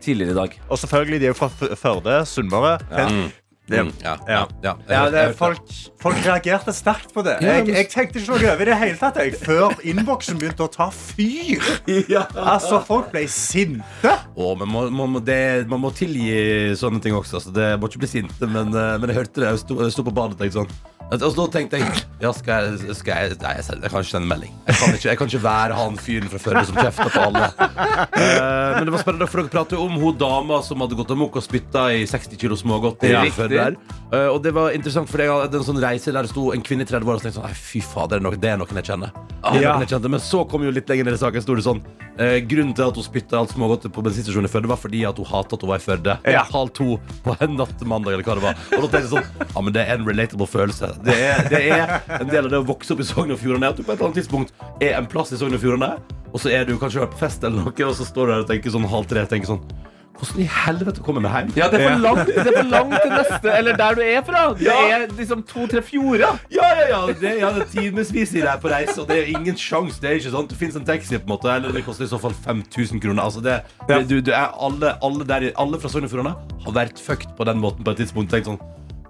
[0.00, 0.60] tidligere i dag.
[0.70, 2.78] Og selvfølgelig, de er jo fra Førde, Sunnmøre.
[2.92, 3.06] Ja.
[3.08, 3.32] Det-
[3.68, 4.44] Mm, ja, Ja.
[4.62, 5.04] ja, ja.
[5.04, 5.58] Ja, det, folk,
[5.98, 7.32] folk reagerte sterkt på det.
[7.42, 10.70] Jeg, jeg tenkte ikke noe over det i hele tatt jeg, før innboksen begynte å
[10.70, 11.58] ta fyr.
[12.36, 14.12] Altså, Folk ble sinte.
[14.36, 17.40] Å, men man, man, må, det, man må tilgi sånne ting også.
[17.40, 17.50] Altså.
[17.56, 19.50] Det må ikke bli sinte, men, eh, men jeg hørte det.
[19.50, 20.70] Jeg sto, jeg sto på badet og tenkte sånn
[21.12, 24.28] at- Og så tenkte jeg ja, skal jeg, skal jeg Nei, jeg, kan ikke sende
[24.30, 24.52] melding.
[24.66, 27.50] Jeg kan ikke, jeg kan ikke være han fyren fra Førde som kjefter på alle.
[28.16, 31.36] Eh, men det var spennende, for dere prater om hun dama som hadde gått amok
[31.36, 33.04] og spytta i 60 kilo smågodt.
[33.06, 33.22] Ja.
[33.26, 36.62] Eh, og det var interessant, for jeg hadde en sånn reise der det sto en
[36.64, 38.88] kvinne i 30 år og tenkte sånn, Nei, fy fader, det det er noen jeg
[38.90, 39.12] kjenner.
[39.44, 39.72] Er Ja.
[39.76, 40.10] noen jeg kjente.
[40.10, 41.82] Men så kom jo litt lenger ned i saken, sto det sånn
[42.18, 45.16] eh, Grunnen til at hun spytta alt smågodtet på bensinstasjonen i Førde, var fordi at
[45.20, 46.18] hun hatet at hun var i Førde.
[46.24, 46.42] Ja.
[46.50, 48.56] Halv to på en natt mandag, eller hva det var.
[48.78, 50.95] Og da tenkte jeg sånn Ja, men det er en relatable følelse.
[51.04, 53.68] Det er, det er en del av det å vokse opp i Sogn og Fjordane.
[53.72, 55.96] At du på et eller annet tidspunkt er en plass i Sogn og Fjordane,
[56.32, 58.48] og så er du kanskje på fest eller noe, og så står du der og
[58.50, 59.62] tenker sånn halv tre tenker sånn
[60.16, 61.48] Hvordan i helvete kommer vi hjem?
[61.58, 64.22] Ja, det er for langt, det er for langt til neste, eller der du er
[64.24, 64.44] fra.
[64.56, 64.76] Det Ja.
[64.94, 66.38] er liksom to-tre fjorder.
[66.48, 69.28] Ja, ja, ja, det, ja, det er timevis i det på reise, og det er
[69.36, 70.00] ingen sjanse.
[70.00, 72.08] Det er ikke sånn, det finnes en taxi, på en måte, eller det koster i
[72.08, 73.26] så fall 5000 kroner.
[73.28, 73.58] Altså, det,
[73.90, 76.32] det, du, du er alle, alle, der, alle fra Sogn og Fjordane
[76.64, 78.32] har vært fucked på den måten på et tidspunkt.
[78.32, 78.56] Tenkt sånn,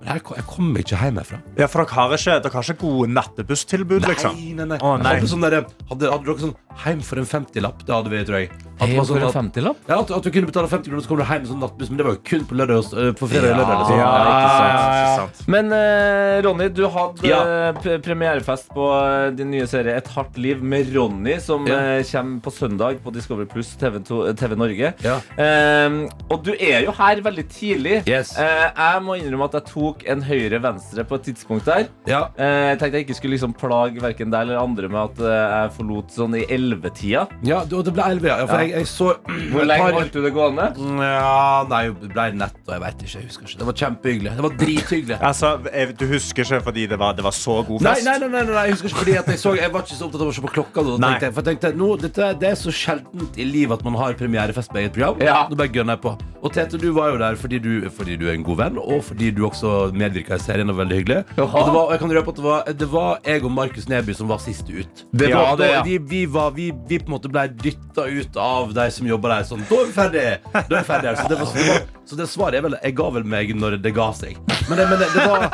[0.07, 1.39] Jeg, kom- jeg kommer ikke hjem herfra.
[1.59, 4.37] Ja, for dere har ikke, dere har ikke gode nattbusstilbud, liksom?
[4.39, 4.79] Nei, nei, nei.
[4.79, 5.15] Å, nei.
[5.17, 5.57] Hadde, sånn der,
[5.91, 7.83] hadde, hadde dere sånn heim for en 50-lapp?
[7.87, 8.51] Det hadde vi, tror jeg.
[8.77, 9.77] At, det var sånn for en at, 50-lapp?
[9.89, 11.89] ja, at, at du kunne betale 50 kroner, så kom du hjem med sånn nattbuss.
[11.91, 13.79] Men det var jo kun på lørdag og, øh, på fredag og lørdag.
[13.81, 13.99] Liksom.
[13.99, 15.49] Ja, ikke sant, ikke sant.
[15.57, 17.41] Men eh, Ronny, du hadde Ja.
[17.71, 21.79] eh, premierefest på eh, din nye serie Et hardt liv med Ronny, som Ja.
[21.97, 24.01] eh, kommer på søndag på Discovery Pluss TV,
[24.37, 24.93] TV Norge.
[25.05, 25.17] Ja.
[25.41, 28.03] Eh, og du er jo her veldig tidlig.
[28.09, 28.37] Yes.
[28.39, 31.89] Eh, jeg må innrømme at jeg tok en høyre-venstre på et tidspunkt der.
[32.07, 32.27] Ja.
[32.37, 35.47] Eh, jeg tenkte jeg ikke skulle liksom plage hverken deg eller andre med at eh,
[35.57, 37.27] jeg forlot sånn i 11-tida.
[37.47, 38.37] Ja, det, det ble 11, ja.
[38.47, 38.66] For Ja.
[38.67, 39.09] Jeg, jeg så
[39.53, 40.67] Hvor lenge par- holdt du det gående?
[41.03, 43.13] Ja, nei, det ble nett, og jeg vet ikke.
[43.21, 43.59] Jeg husker ikke.
[43.63, 44.35] Det var kjempehyggelig.
[44.37, 45.19] Det var drithyggelig.
[45.31, 48.07] Altså, jeg, du husker ikke fordi det var, det var så god Nei, fest?
[48.11, 50.07] nei, nei, nei, nei, jeg husker ikke fordi at jeg, så, jeg var ikke så
[50.09, 50.87] opptatt av å se på klokka.
[50.87, 53.85] Da, tenkte jeg, for jeg tenkte, nå, dette, Det er så sjeldent i livet at
[53.89, 55.21] man har premierefest med eget program.
[55.25, 55.39] Ja.
[55.51, 56.17] Nå bare gønner jeg på.
[56.47, 59.01] Og Tete, du var jo der fordi du, fordi du er en god venn, og
[59.09, 60.71] fordi du også medvirka i serien.
[60.71, 61.59] Og veldig hyggelig Jaha.
[61.59, 64.15] Og det var, jeg kan røpe at det var, det var jeg og Markus Neby
[64.19, 65.03] som var sist ut.
[65.11, 65.83] Det var ja, det, ja.
[65.87, 69.35] vi, vi, var, vi, vi på en måte ble dytta ut av de som jobber
[69.35, 69.49] der.
[69.51, 70.25] Sånn, da er vi ferdig!
[70.55, 71.17] Da er vi ferdig.
[71.19, 73.79] Så det, var, det var, så det svaret er vel Jeg ga vel meg når
[73.83, 74.39] det ga seg.
[74.69, 75.47] Men, det, men det, det, var,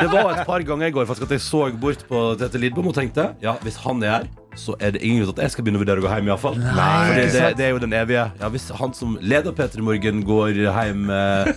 [0.00, 2.88] det var et par ganger i går faktisk at jeg så bort på Tete Lidbom
[2.90, 4.28] og tenkte Ja, hvis han er her,
[4.58, 6.28] så er det ingen grunn til at jeg skal begynne å vurdere å gå hjem.
[6.28, 9.54] i hvert fall Fordi det, det er jo den evige Ja, Hvis han som leder
[9.56, 11.52] P3 Morgen går hjem eh,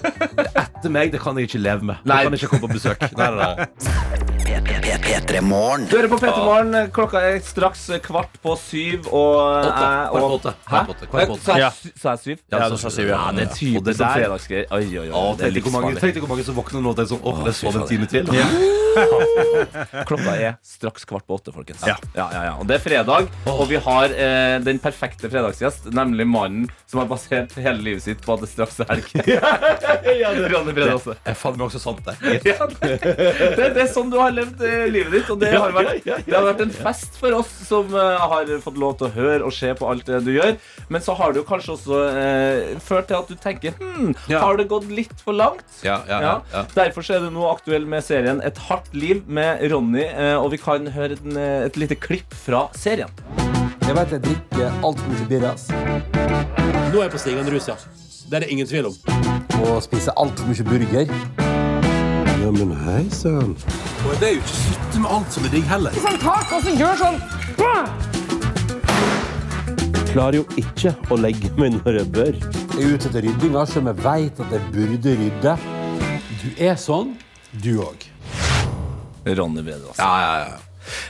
[0.65, 2.05] etter meg, det kan jeg ikke leve med.
[2.05, 2.21] Nei.
[2.21, 3.09] Det kan jeg ikke komme på besøk.
[3.17, 4.37] Nei, nei, nei.
[4.65, 5.85] P3 Morgen.
[5.89, 6.75] Du hører på P3 Morgen.
[6.93, 9.07] Klokka er straks kvart på syv.
[9.11, 10.41] Og jeg- på og-?
[10.41, 11.05] Kvart på åtte.
[11.09, 11.43] Kvart på åtte.
[11.45, 12.37] Sa jeg sy- Sa jeg syv?
[12.51, 13.31] Ja, du sa syv, ja.
[13.31, 14.65] Det er Og typisk det som der- fredagsgreier.
[14.71, 15.09] Oi, oi, oi.
[15.09, 16.13] Å, det er Tenk deg hvor mange, livsfarlig.
[16.13, 18.25] tenk hvor mange som våkner nå og tenker sånn Åh, jeg sov en time til.
[20.07, 21.81] Klokka er straks kvart på åtte, folkens.
[21.87, 21.95] Ja.
[22.15, 22.53] Ja, ja, ja.
[22.59, 27.07] Og det er fredag, og vi har eh, den perfekte fredagsgjest, nemlig mannen som har
[27.07, 29.07] basert hele livet sitt på at det straks er helg.
[29.31, 29.39] ja,
[30.35, 31.15] det er Ronny Brede også.
[31.25, 32.15] Jeg fant meg også sant det.
[32.51, 36.03] Ja, det, det er sånn du har levd eh, livet ditt, og det har, vært,
[36.05, 39.45] det har vært en fest for oss som eh, har fått lov til å høre
[39.47, 40.57] og se på alt det du gjør.
[40.91, 44.41] Men så har det jo kanskje også eh, ført til at du tenker hm, Ja.
[44.43, 45.63] har det gått litt for langt?
[45.85, 46.65] Ja, ja, ja, ja.
[46.75, 50.51] Derfor så er du nå aktuell med serien Et hardt liv med Ronny, eh, og
[50.51, 53.09] vi kan høre en, eh, et lite klipp fra serien.
[53.87, 55.65] Jeg vet jeg drikker altfor mye birras
[56.91, 57.75] Nå er jeg på stigende rus, ja.
[58.31, 58.95] Det er det ingen tvil om.
[59.67, 61.09] og spiser altfor mye burger.
[62.41, 63.51] Ja, men hei sann.
[64.21, 65.95] Det er jo ikke slutte med alt som er digg heller.
[65.97, 67.15] Sånn tak, og så gjør sånn
[70.11, 72.37] Klarer jo ikke å legge meg når jeg bør.
[72.37, 75.55] Jeg er ute etter ryddinga, selv vi jeg vet at jeg burde rydde.
[76.43, 77.15] Du er sånn,
[77.65, 78.05] du òg.
[79.25, 80.05] Ronny Brede, altså.
[80.05, 80.61] Ja, ja, ja.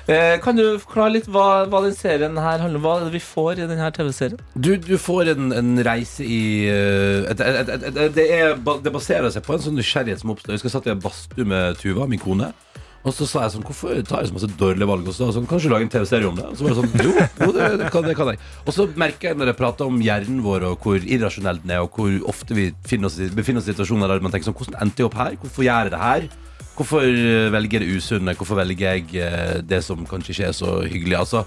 [0.08, 2.88] Eh, kan du forklare litt hva, hva den serien her handler om?
[2.88, 4.40] Hva er det vi får i denne TV-serien?
[4.56, 9.28] Du, du får en, en reise i et, et, et, et, det, er, det baserer
[9.36, 10.56] seg på en sånn nysgjerrighet som oppstår.
[10.56, 12.54] Jeg skal satt i en badstue med Tuva, min kone.
[13.02, 15.08] Og så sa jeg sånn, hvorfor tar jeg så masse dårlige valg?
[15.10, 16.46] Og så sånn, kanskje lage en TV-serie om det?
[16.52, 18.42] Og så var det sånn, jo, jo det, det, kan, det kan jeg.
[18.62, 21.82] Og så merker jeg når jeg prater om hjernen vår, og hvor irrasjonell den er,
[21.82, 22.70] og hvor ofte vi
[23.08, 25.40] oss i, befinner oss i situasjoner der man tenker sånn, hvordan endte jeg opp her?
[25.42, 26.30] Hvorfor gjør jeg det her?
[26.78, 28.36] Hvorfor eh, velger jeg det usunne?
[28.38, 31.18] Hvorfor velger jeg eh, det som kanskje ikke er så hyggelig?
[31.24, 31.44] Altså,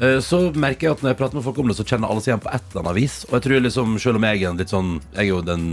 [0.00, 2.24] eh, så merker jeg at når jeg prater med folk om det, så kjenner alle
[2.24, 3.20] seg igjen på et eller annet vis.
[3.28, 5.68] Og jeg tror liksom, selv om jeg er litt sånn Jeg er jo den,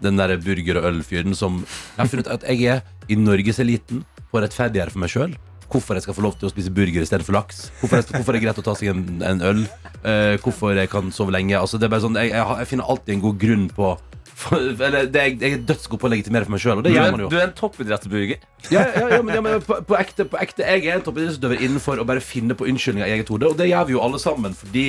[0.00, 4.02] den der burger- og ølfyren som Jeg har funnet ut at jeg er i norgeseliten
[4.40, 5.34] å rettferdiggjøre for meg sjøl.
[5.72, 7.62] Hvorfor jeg skal få lov til å spise burger istedenfor laks.
[7.80, 9.62] Hvorfor, jeg, hvorfor det er greit å ta seg en, en øl.
[10.04, 11.56] Uh, hvorfor jeg kan sove lenge.
[11.56, 13.92] Altså, det er bare sånn, jeg, jeg, jeg finner alltid en god grunn på
[14.42, 16.88] for, eller, det, er- jeg er dødsgod på å legitimere for meg sjøl, Du
[17.30, 18.40] du er en toppidrettsburger.
[18.72, 21.62] Ja, ja, ja, men, ja, men på, på, ekte, på ekte Jeg er en toppidrettsutøver
[21.62, 23.52] innenfor å bare finne på unnskyldninger i eget hode.
[23.52, 24.86] Og det gjør vi jo alle sammen, fordi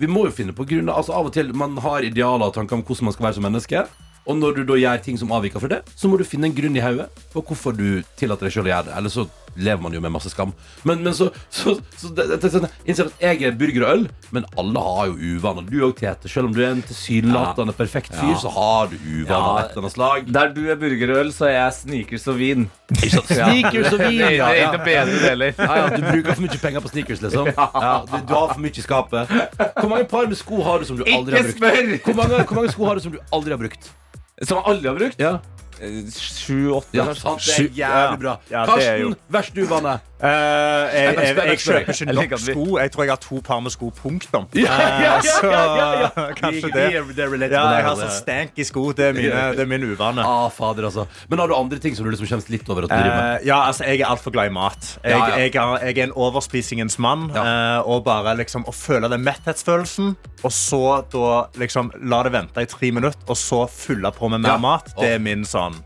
[0.00, 0.92] vi må jo finne på grunner.
[0.96, 3.46] Altså Av og til man har idealer og tanker om hvordan man skal være som
[3.48, 3.82] menneske.
[4.30, 6.54] Og når du da gjør ting som avviker fra det, så må du finne en
[6.54, 8.98] grunn i hodet på hvorfor du tillater deg sjøl å gjøre det.
[9.00, 9.26] Eller så
[9.58, 10.52] lever man jo med masse skam.
[10.86, 14.04] Men, men så, så, så det, det, det, innser at jeg er burger og øl,
[14.34, 15.66] men alle har jo uvaner.
[15.66, 16.30] Du òg, Tete.
[16.30, 19.64] Selv om du er en tilsynelatende perfekt fyr, så har du uvaner av Ja.
[19.64, 20.30] et eller annet slag.
[20.38, 22.68] Der du er burger og øl, så er jeg sneakers og vin.
[23.00, 24.30] Sneakers og vin, ja.
[24.30, 25.54] det er ikke bedre heller.
[25.58, 27.50] Ja, Du bruker for mye penger på sneakers, liksom.
[27.50, 29.34] Ja, du, du har for mye i skapet.
[29.80, 31.58] Hvor mange par med sko har du som du aldri har Ikke brukt?
[31.58, 31.96] spør!
[32.06, 33.90] Hvor mange, hvor mange sko har du som du aldri har brukt?
[34.42, 35.20] Som jeg aldri har brukt.
[35.20, 35.38] Ja,
[35.80, 37.06] Eh, Sju-åtte, ja.
[37.14, 38.34] sant, Det er jævlig bra.
[38.50, 39.62] Ja, det er jo- Karsten, verst du,
[40.20, 42.64] Eh, jeg, kjøper ikke nok sko.
[42.80, 43.88] Jeg tror jeg har to par med sko.
[44.00, 44.46] Punktum.
[44.52, 45.50] Så
[46.38, 46.86] kanskje det.
[47.52, 48.84] Ja, jeg har sånn stank i sko.
[48.96, 50.24] Det er, mine, det er min uvane.
[50.24, 51.06] Ah, fader, altså.
[51.30, 53.40] Men har du andre ting som du liksom kjennes litt over at du driver med?
[53.40, 54.90] Eh, ja, altså, jeg er altfor glad i mat.
[55.04, 55.38] Jeg, Ja, ja.
[55.40, 57.28] Jeg, er, jeg er en overspisingens mann.
[57.32, 62.62] Eh, og bare liksom å føle den metthetsfølelsen, og så da liksom la det vente
[62.64, 64.58] i tre minutter, og så fylle på med mer Ja.
[64.58, 65.76] mat, det er min sånn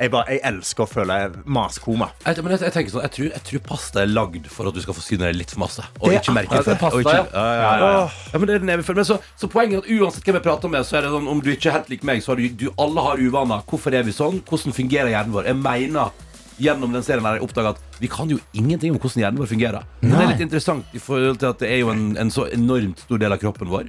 [0.00, 2.08] Jeg, bare, jeg elsker å føle maskoma.
[2.26, 4.74] Jeg, men jeg, jeg tenker sånn, jeg tror, jeg tror pasta er lagd for at
[4.74, 5.84] du skal få deg litt for masse.
[6.00, 7.44] Og Det- ikke merke det pasta, ikke, ja.
[7.62, 8.94] ja, ja, ja, men det er.
[8.94, 11.28] Men så, så poenget er at uansett hvem jeg prater med, så er det sånn
[11.30, 13.62] om du ikke er helt lik meg, så har du, du alle har uvaner.
[13.70, 14.42] Hvorfor er vi sånn?
[14.48, 15.46] Hvordan fungerer hjernen vår?
[15.52, 16.10] Jeg mener
[16.58, 19.48] gjennom den serien har jeg oppdaget at vi kan jo ingenting om hvordan hjernen vår
[19.50, 19.86] fungerer.
[20.02, 22.44] Men det er litt interessant i forhold til at det er jo en, en så
[22.54, 23.88] enormt stor del av kroppen vår.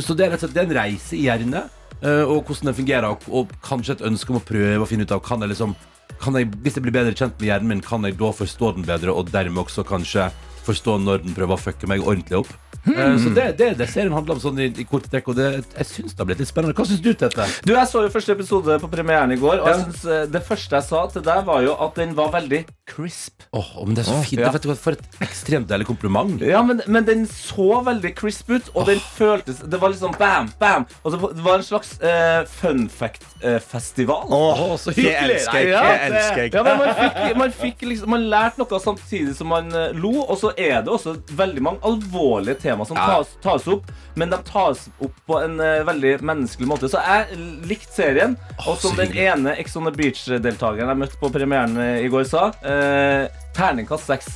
[0.00, 1.66] Så det er det er en reise i hjernen,
[2.04, 5.14] og hvordan den fungerer, og, og kanskje et ønske om å prøve å finne ut
[5.16, 5.76] av kan jeg liksom
[6.20, 8.86] kan jeg, Hvis jeg blir bedre kjent med hjernen min, kan jeg da forstå den
[8.86, 10.30] bedre, og dermed også kanskje
[10.66, 12.52] forstå når den prøver å fucke meg ordentlig opp.
[12.86, 13.16] Mm.
[13.18, 15.86] Så det det, det serien handler om sånn i, i korte trekk, og det, jeg
[15.90, 16.74] syns det har blitt litt spennende.
[16.78, 17.46] Hva syns du, Tete?
[17.66, 20.42] Du, Jeg så jo første episode på premieren i går, og jeg synes, eh, det
[20.46, 23.42] første jeg sa til deg, var jo at den var veldig crisp.
[23.58, 24.42] Åh, men det er så fint.
[24.44, 24.52] ja.
[24.54, 26.36] Vet du For et ekstremt deilig kompliment.
[26.46, 30.52] Ja, men, men den så veldig crisp ut, og den føltes Det var liksom bam,
[30.62, 30.86] bam.
[31.02, 34.26] Og det var- en slags uh, fun fact-festival.
[34.30, 35.36] Åh, så det hyggelig.
[35.40, 35.68] elsker jeg.
[35.72, 36.54] Ja, Det jeg elsker jeg.
[36.54, 40.36] Ja, men man fikk, man fikk liksom Man lærte noe samtidig som man lo, og
[40.40, 43.06] så er det også veldig mange alvorlige tema som Ja.
[43.06, 46.88] tas, tas opp, men de tas opp på en eh, veldig menneskelig måte.
[46.92, 47.38] Så jeg
[47.68, 52.04] likte serien, og som den ene Ex on the Beach-deltakeren jeg møtte på premieren eh,
[52.06, 54.26] i går, sa eh, Terningkast seks.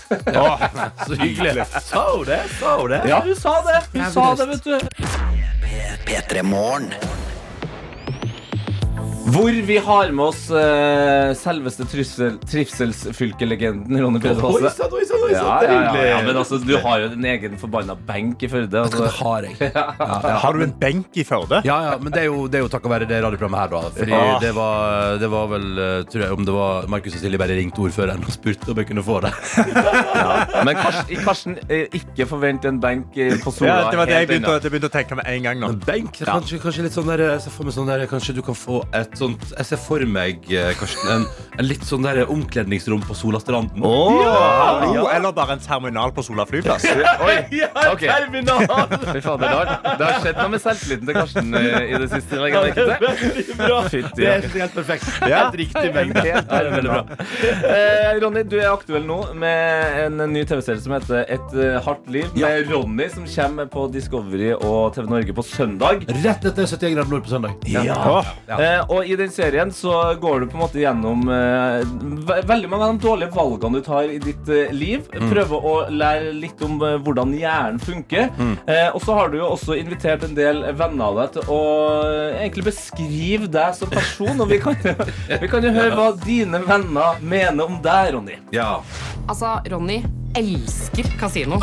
[1.07, 1.67] Så hyggelig.
[1.85, 2.41] Sa hun det?
[2.61, 3.03] Sa hun det?
[3.09, 3.81] ja, hun sa det.
[3.93, 4.79] Hun sa det, vet du.
[6.07, 6.93] P3 Morgen.
[9.31, 14.71] Hvor vi har med oss uh, selveste trivsel, trivselsfylkelegenden Ronny Brede Aase.
[14.77, 17.57] sann, oi sann, oi Ja, ja, ja, ja, men altså, du har jo en egen
[17.61, 18.71] forbanna benk i Førde.
[18.71, 19.07] Det Altså.
[19.21, 19.57] har jeg.
[19.71, 20.37] Ja, ja.
[20.43, 21.61] Har du en benk i Førde?
[21.67, 23.93] Ja, ja, men det er jo, det er jo takket være det radioprogrammet her, da.
[24.01, 24.33] Fordi ah.
[24.43, 27.57] det, var, det var vel eh, Tror jeg om det var Markus og Silje bare
[27.59, 29.33] ringte ordføreren og spurte om jeg kunne få det.
[30.67, 33.15] Men Karsten, Karsten eh, ikke forvent en benk
[33.45, 33.71] på Sola.
[33.71, 35.73] Ja, det var det jeg begynte, å- jeg begynte å tenke med en gang nå.
[35.75, 38.43] Men benk, kanskje, kanskje litt sånn der Jeg ser for meg sånn der Kanskje du
[38.47, 41.27] kan få et sånt Jeg ser for meg, eh, Karsten, en,
[41.59, 43.85] en litt sånn der omkledningsrom på Solastranden.
[43.85, 45.07] Ja!
[45.15, 46.87] Eller bare en terminal på Sola flyplass.
[46.91, 48.09] Oi, Ja, okay.
[48.15, 48.67] terminal!
[49.13, 52.11] Fy fader, det har, det har skjedd noe med selvtilliten til Karsten eh, i det
[52.15, 52.39] siste.
[52.51, 53.79] Det er veldig bra!
[53.91, 54.35] Det ja.
[54.37, 55.07] er helt perfekt.
[55.23, 55.45] Ja.
[55.45, 56.23] Helt riktig mengde.
[56.27, 57.27] Ja, det er veldig bra.
[57.71, 62.09] Eh, Ronny, du er aktuell nå med en ny TV-serie som heter Et eh, hardt
[62.13, 62.29] liv.
[62.37, 66.07] Med Ronny, som kommer på Discovery og TV Norge på søndag.
[66.25, 67.69] Rett etter 71 grader nord på søndag.
[67.71, 68.23] Ja.
[68.57, 71.83] Eh, og i den serien så går du på en måte gjennom eh,
[72.49, 75.07] veldig mange av de dårlige valgene du tar i ditt eh, liv.
[75.31, 78.29] Prøver å lære litt om eh, hvordan hjernen funker.
[78.67, 81.61] Eh, og så har du jo også invitert en del venner av deg til å
[82.07, 84.35] eh, egentlig beskrive deg som person.
[84.41, 88.41] Og vi kan, vi kan jo høre hva dine venner mener om deg, Ronny.
[88.55, 88.73] Ja.
[89.27, 90.03] Altså, Ronny
[90.39, 91.59] elsker kasino.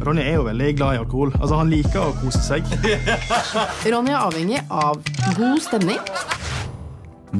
[0.00, 1.32] Ronny er jo veldig glad i alkohol.
[1.40, 2.66] Altså, Han liker å kose seg.
[3.92, 5.00] Ronny er avhengig av
[5.36, 6.00] god stemning.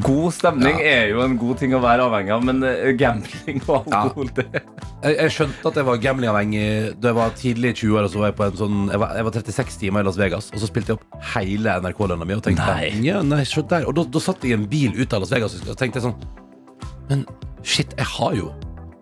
[0.04, 3.88] God stemning er jo en god ting å være avhengig av, men eh, gambling og
[3.90, 6.66] alkohol det Jeg, jeg skjønte at jeg var gamblingavhengig
[7.00, 8.12] da jeg var tidlig i 20-åra.
[8.12, 10.50] Så var jeg på en sånn jeg var, jeg var 36 timer i Las Vegas,
[10.54, 12.38] og så spilte jeg opp hele NRK-lønna mi.
[12.38, 12.92] Og tenkte Nei.
[13.08, 13.42] ja, nei,
[13.72, 15.98] der Og da, da satt jeg i en bil ut av Las Vegas og tenkte
[15.98, 16.18] jeg sånn
[17.10, 17.24] Men
[17.66, 18.52] shit, jeg har jo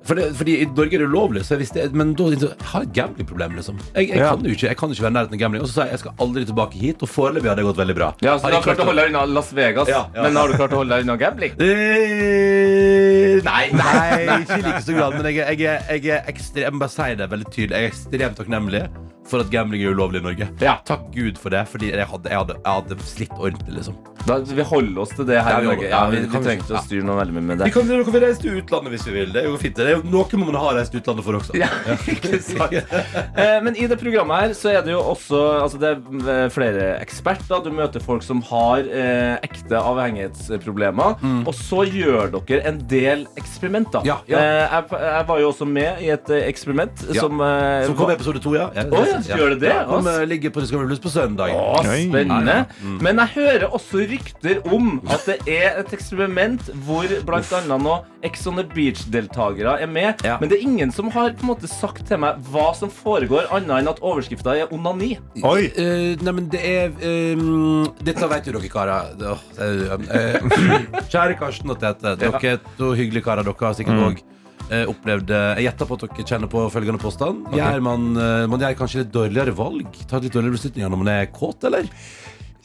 [0.08, 2.86] for det, fordi I Norge er det ulovlig, så jeg visste, men da jeg har
[2.86, 3.54] jeg gamblingproblem.
[3.60, 3.78] Liksom.
[3.94, 4.30] Jeg, jeg, Ja.
[4.34, 5.62] kan jo ikke, jeg kan ikke være i nærheten av gambling.
[5.62, 7.96] Og så sa jeg jeg skal aldri tilbake hit, og foreløpig har det gått veldig
[8.00, 8.08] bra.
[8.24, 10.22] Ja, så Har Du jeg har klart å holde deg unna Las Vegas, Ja, ja.
[10.22, 11.52] men har du klart å holde deg unna gambling?
[11.60, 15.14] Eh, Nei, nei, ikke i like stor grad.
[15.18, 17.74] Men jeg, er- jeg, er- jeg er ekstrem, jeg må bare si det veldig tydelig.
[17.76, 18.82] Jeg er ekstremt takknemlig
[19.28, 20.48] for at gambling er ulovlig i Norge.
[20.64, 20.78] Ja.
[20.88, 23.74] Takk Gud for det, fordi jeg hadde, jeg hadde, jeg hadde slitt ordentlig.
[23.78, 23.94] liksom
[24.28, 25.76] Da, vi holder oss til det her Ja, vi Norge.
[25.78, 27.58] holder- Ja, ja, vi, vi vi kan- trenger ikke å styre noe veldig mye med
[27.58, 27.72] Vi det.
[27.74, 29.32] kan, dere kan reise til utlandet hvis vi vil.
[29.32, 29.74] Det er jo fint.
[29.78, 31.54] Det er jo Noe man ha reist til utlandet for også.
[31.58, 31.68] Ja,
[32.12, 32.72] ikke sant.
[32.74, 35.98] Eh, Men i det programmet her så er det jo også altså det er
[36.44, 37.62] eh, flere eksperter.
[37.64, 41.16] Du møter folk som har eh, ekte avhengighetsproblemer.
[41.48, 44.04] Og så gjør dere en del eksperimenter.
[44.06, 44.38] Ja, ja.
[44.38, 47.20] Eh, jeg, jeg var jo også med i et eh, eksperiment Ja.
[47.22, 48.68] som eh, Som kom i var- episode to, ja.
[48.68, 49.72] Å, ja, gjør det det?
[49.72, 51.52] Ja, kom, eh, ligger på Discovery Blues på søndag.
[51.54, 52.58] Å, spennende.
[52.82, 52.98] Mm.
[53.02, 57.60] Men jeg hører også rykter om at det er et eksperiment hvor bl.a.
[57.78, 60.24] nå Ex on the Beach-deltakere er med.
[60.26, 60.38] Ja.
[60.40, 63.46] Men det er ingen som har på en måte sagt til meg hva som foregår,
[63.54, 65.12] annet enn at overskrifta er onani.
[65.46, 65.68] Oi.
[65.78, 66.96] uh, nei, men det er
[67.38, 69.12] um, Dette vet jo dere karer.
[69.22, 72.16] Åh, uh, eh, Kjære Karsten og Tete.
[72.18, 73.46] Dere er to hyggelige karer.
[73.46, 74.24] Dere har sikkert òg
[74.68, 77.46] opplevd opplevde Jeg gjetter på at dere kjenner på følgende påstand.
[77.56, 78.10] Gjør man,
[78.52, 80.00] man gjør kanskje litt dårligere valg?
[80.10, 81.88] Tar litt dårligere beslutninger når man er kåt, eller?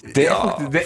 [0.03, 0.83] Det er faktisk det,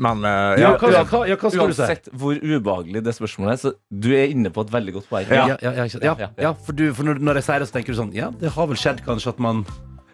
[0.00, 0.70] Men uh, Ja, ja.
[0.80, 1.82] hva, hva, ja, hva skal du si?
[1.82, 5.28] Uansett hvor ubehagelig det spørsmålet er, så du er inne på et veldig godt poeng.
[5.28, 6.30] Ja, ja, ja, ja, Ja, ja.
[6.48, 8.52] ja, for, du, for når, når jeg sier det, så tenker du sånn Ja, det
[8.56, 9.64] har vel skjedd kanskje at man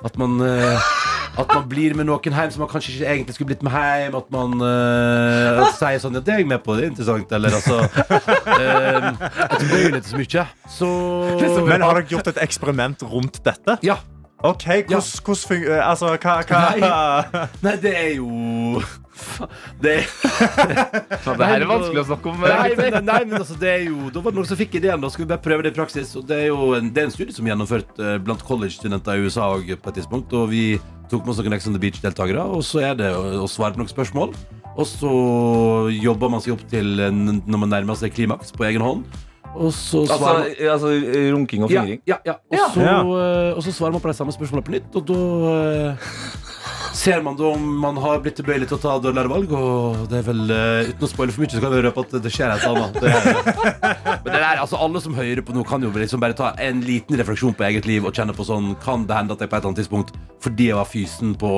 [0.02, 0.92] At man uh,
[1.38, 4.16] At man blir med noen hjem som man kanskje ikke egentlig skulle blitt med hjem.
[4.18, 7.30] At man uh, sier sånn Ja, det er jeg med på, det er interessant.
[7.38, 9.10] Eller altså uh,
[9.46, 10.46] At du bøyer litt så mye.
[10.68, 10.90] Så
[11.62, 13.78] Men har dere gjort et eksperiment rundt dette?
[13.86, 14.02] Ja.
[14.42, 15.02] OK, hvordan,
[15.46, 16.62] fungerer Altså, hva, hva
[17.62, 18.82] Nei, det er jo
[19.82, 19.98] Det
[21.38, 22.40] det her er vanskelig å snakke om.
[22.42, 25.02] Nei, men, nei, men altså, det er jo Da var det noen som fikk ideen.
[25.02, 26.14] Da skal vi bare prøve det i praksis.
[26.18, 29.20] Og det er jo en, det er en studie som er gjennomført eh, blant college-studenter
[29.20, 30.34] i USA og på et tidspunkt.
[30.34, 30.64] Og vi
[31.12, 33.82] tok med oss noen Ex on the Beach-deltakere, og så er det å svare på
[33.82, 34.34] noen spørsmål.
[34.72, 35.12] Og så
[35.92, 39.04] jobber man seg opp til når man nærmer seg klimaks på egen hånd.
[39.54, 40.30] Og så Altså,
[40.70, 40.88] altså
[41.34, 42.00] runking og ja, fingring.
[42.08, 42.34] ja, ja.
[42.50, 43.00] Og, Så, Ja.
[43.00, 45.18] eh, og så svarer man på de samme spørsmålene på nytt, og da
[45.52, 45.96] eh,
[46.94, 49.52] ser man da om man har blitt tilbøyelig til å ta dårligere valg.
[49.52, 52.16] Og det er vel, eh, uten å spoile for mye, så kan vi røpe at
[52.22, 52.94] det skjer et annet.
[53.00, 53.12] Det
[54.24, 56.80] men det der, altså Alle som hører på nå, kan jo liksom bare ta en
[56.80, 59.56] liten refleksjon på eget liv og kjenne på sånn Kan det hende at jeg på
[59.56, 61.52] et eller annet tidspunkt, fordi jeg var fysen på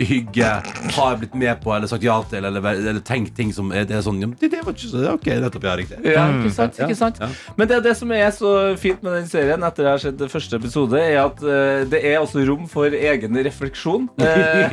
[0.00, 0.50] hygge,
[0.94, 3.86] har jeg blitt med på eller sagt ja til eller, eller tenkt ting som er,
[3.88, 5.98] det er sånn det, det var ikke så Ok, nettopp, ja, riktig.
[6.06, 7.20] Ja, ikke sant, ikke sant?
[7.20, 7.28] ja.
[7.58, 10.60] Men det, det som er så fint med den serien, etter jeg har sett første
[10.60, 14.08] episode, er at uh, det er også rom for egen refleksjon.
[14.20, 14.72] Uh,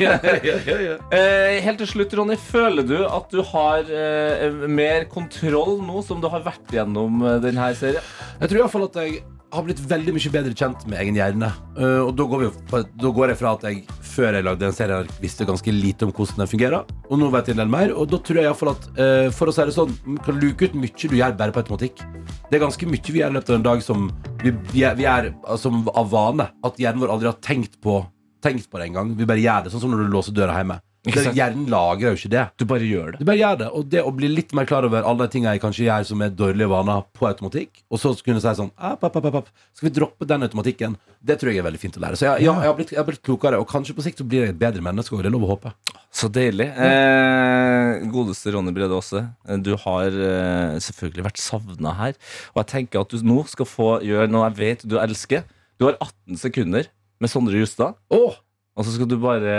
[1.13, 6.21] eh, helt til slutt, Ronny, føler du at du har eh, mer kontroll nå som
[6.23, 8.05] du har vært gjennom denne serien?
[8.39, 9.19] Jeg tror i hvert fall at jeg
[9.53, 11.49] har blitt veldig mye bedre kjent med egen hjerne.
[11.77, 14.75] Uh, og da går, på, da går jeg fra at jeg før jeg lagde den
[14.75, 16.95] serien, visste ganske lite om hvordan den fungerer.
[17.07, 17.93] Og nå vet jeg en del mer.
[17.95, 19.95] Og da tror jeg i hvert fall at uh, for å si det sånn,
[20.25, 22.03] kan luke ut mye du gjør bare på automatikk.
[22.47, 24.09] Det er ganske mye vi gjør i løpet av en dag som
[24.43, 26.49] vi, vi er, vi er altså, av vane.
[26.67, 28.01] At hjernen vår aldri har tenkt på,
[28.43, 29.15] tenkt på det engang.
[29.17, 30.81] Vi bare gjør det, sånn som når du låser døra hjemme.
[31.07, 32.43] Det, hjernen lagrer jo ikke det.
[32.59, 33.19] Du bare gjør det.
[33.21, 35.53] Du bare gjør det, og det å bli litt mer klar over alle de tingene
[35.55, 39.05] jeg kanskje gjør som er dårlige vaner på automatikk, og så kunne si sånn app,
[39.07, 40.97] app, app, app, Skal vi droppe den automatikken?
[41.23, 42.19] Det tror jeg er veldig fint å lære.
[42.19, 44.27] Så jeg, ja, jeg, har blitt, jeg har blitt klokere, og kanskje på sikt så
[44.27, 45.15] blir jeg et bedre menneske.
[45.15, 45.73] Og det er lov å håpe.
[46.13, 46.67] Så deilig.
[46.71, 52.19] Eh, godeste Ronny Brede Aase, eh, du har eh, selvfølgelig vært savna her.
[52.55, 55.47] Og jeg tenker at du nå skal få gjøre noe jeg vet du elsker.
[55.77, 56.91] Du har 18 sekunder
[57.21, 57.97] med Sondre Justad.
[58.13, 58.37] Åh,
[58.77, 59.53] Og så skal du bare,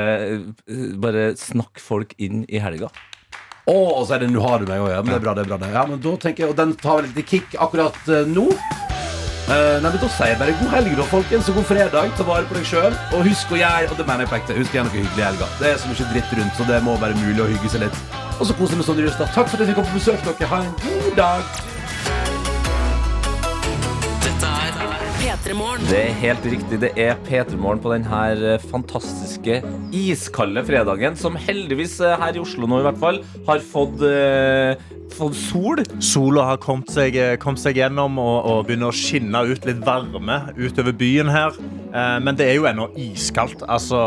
[0.71, 2.89] eh, bare snakke folk inn i helga.
[3.69, 5.03] åh, og så er det 'nå har du meg' òg, ja.
[5.03, 5.57] Men det er bra, det er bra.
[5.59, 8.49] det Ja, men da tenker jeg, Og den tar vel litt kick akkurat eh, nå.
[9.49, 12.17] Eh, nei, men Da sier jeg bare god helg, da, folkens, og god fredag.
[12.17, 12.93] Ta vare på deg sjøl.
[13.13, 15.23] Og husk å gjøre og det mener jeg på ekte, husk å gjøre noe hyggelig
[15.25, 15.47] i helga.
[15.61, 17.97] Det er så mye dritt rundt, så det må være mulig å hygge seg litt.
[18.41, 19.29] Og så kose deg med Sondre Justad.
[19.35, 20.21] Takk for at jeg fikk komme på besøk.
[20.25, 21.43] dere Ha en god dag.
[24.25, 24.68] Dette er
[25.39, 25.85] P3 Morgen.
[25.87, 26.81] Det er helt riktig.
[26.83, 29.28] Det er P3 Morgen på denne fantastiske
[29.95, 34.77] iskalde fredagen, som heldigvis eh, her i Oslo nå i hvert fall har fått, eh,
[35.17, 35.83] fått sol.
[36.05, 40.43] Sola har kommet seg, kommet seg gjennom og, og begynner å skinne ut litt varme
[40.59, 41.57] utover byen her.
[41.89, 43.63] Eh, men det er jo ennå iskaldt.
[43.69, 43.99] Altså,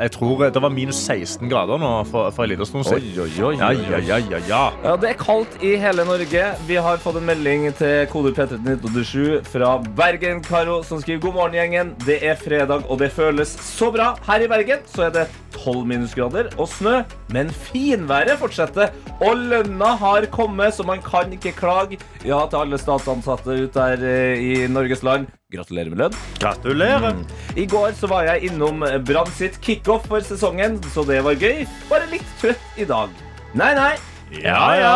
[0.00, 3.08] jeg tror det var minus 16 grader nå for, for en liten stund siden.
[3.16, 4.62] Oi, oi, oi, Ja, oi, ja, ja, ja, ja.
[4.84, 6.44] Ja, Det er kaldt i hele Norge.
[6.68, 10.42] Vi har fått en melding til kode P3987 fra Bergen.
[10.44, 11.94] Karo som skriver god morgen, gjengen.
[12.04, 14.12] Det er fredag, og det føles så bra.
[14.28, 15.24] Her i Bergen så er det
[15.56, 17.00] 12 minusgrader og snø,
[17.34, 18.94] men finværet fortsetter.
[19.20, 22.00] Og lønna har kommet, så man kan ikke klage.
[22.24, 25.28] Ja, til alle statsansatte ut der eh, i Norges land.
[25.50, 26.20] Gratulerer med lønn.
[26.38, 27.24] Gratulerer.
[27.58, 31.66] I går så var jeg innom Brann sitt kickoff for sesongen, så det var gøy.
[31.90, 33.10] Bare litt trøtt i dag.
[33.58, 33.92] Nei, nei.
[34.44, 34.94] Ja, ja.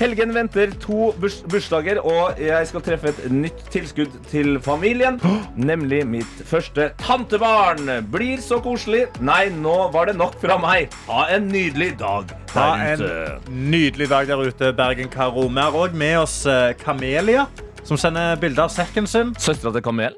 [0.00, 5.18] Helgen venter to burs bursdager, og jeg skal treffe et nytt tilskudd til familien.
[5.60, 7.90] Nemlig mitt første tantebarn.
[8.08, 9.02] Blir så koselig.
[9.20, 10.88] Nei, nå var det nok fra meg.
[11.10, 15.50] Ha en nydelig dag Ha der en nydelig dag der ute, Bergen-Karo.
[15.52, 17.44] Vi har òg med oss eh, Kamelia,
[17.84, 19.36] som sender bilder av sekken sin.
[19.36, 20.16] Søstera til Kamel?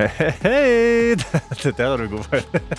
[0.00, 0.30] Hei!
[0.44, 1.14] hei!
[1.76, 2.24] Der er du god.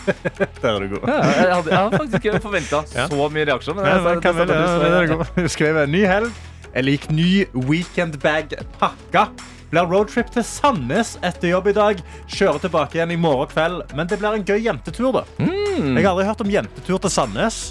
[0.61, 1.03] Der er du god.
[1.07, 3.05] Ja, jeg, hadde, jeg hadde faktisk ikke forventa Ja.
[3.11, 3.77] så mye reaksjon.
[3.77, 5.87] Men jeg, Kamelia, det, der er du god.
[5.91, 6.31] Ny helg.
[6.71, 7.29] Jeg liker ny
[7.67, 9.27] weekendbag pakka.
[9.71, 12.01] Blir roadtrip til Sandnes etter jobb i dag.
[12.31, 13.85] Kjører tilbake igjen i morgen kveld.
[13.95, 15.25] Men det blir en gøy jentetur, da.
[15.39, 15.93] Mm.
[15.95, 17.61] Jeg har aldri hørt om jentetur til Sandnes.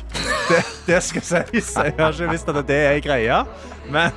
[0.49, 1.74] Det, det skal sies.
[1.76, 3.43] Jeg har ikke visst at det er ei greie.
[3.91, 4.12] Men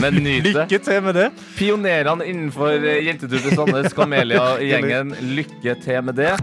[0.00, 1.28] Men lykke til med det.
[1.58, 6.34] Pionerene innenfor eh, jentetur til Sandnes, Kamelia-gjengen, lykke til med det.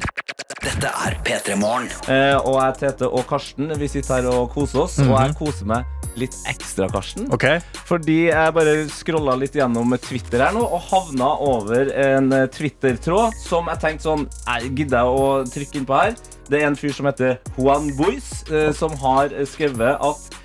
[0.65, 1.89] Dette er P3 Morgen.
[2.09, 4.97] Eh, og jeg, Tete og Karsten vi sitter her og koser oss.
[5.03, 5.85] Og jeg koser meg
[6.19, 7.27] litt ekstra, Karsten.
[7.35, 7.59] Okay.
[7.87, 13.35] Fordi jeg bare scrolla litt gjennom Twitter her nå og havna over en eh, Twitter-tråd
[13.43, 16.15] som jeg tenkte sånn jeg Gidder jeg å trykke inn på her?
[16.49, 20.41] Det er en fyr som heter Juan Bois, eh, som har skrevet at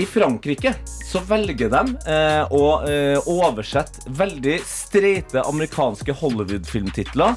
[0.00, 0.74] i Frankrike
[1.04, 7.34] så velger de eh, å eh, oversette veldig streite amerikanske Hollywood-filmtitler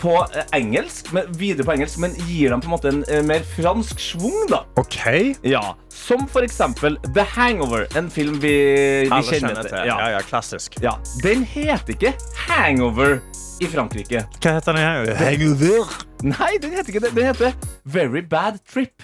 [0.00, 3.22] på eh, engelsk, men, videre på engelsk, men gir dem på en måte en eh,
[3.26, 4.62] mer fransk schwung, da.
[4.80, 4.98] OK.
[5.46, 5.62] Ja,
[5.92, 8.54] Som for eksempel The Hangover, en film vi,
[9.08, 9.74] vi kjenner til.
[9.74, 9.96] Ja.
[9.96, 10.78] Ja, ja, klassisk.
[10.84, 12.14] Ja, Den heter ikke
[12.46, 13.18] Hangover
[13.60, 14.26] i Frankrike.
[14.40, 15.18] Hva heter den?
[15.20, 16.06] Hangover.
[16.22, 17.12] Nei, den heter ikke det.
[17.16, 17.52] Den heter
[17.84, 19.02] Very Bad Trip.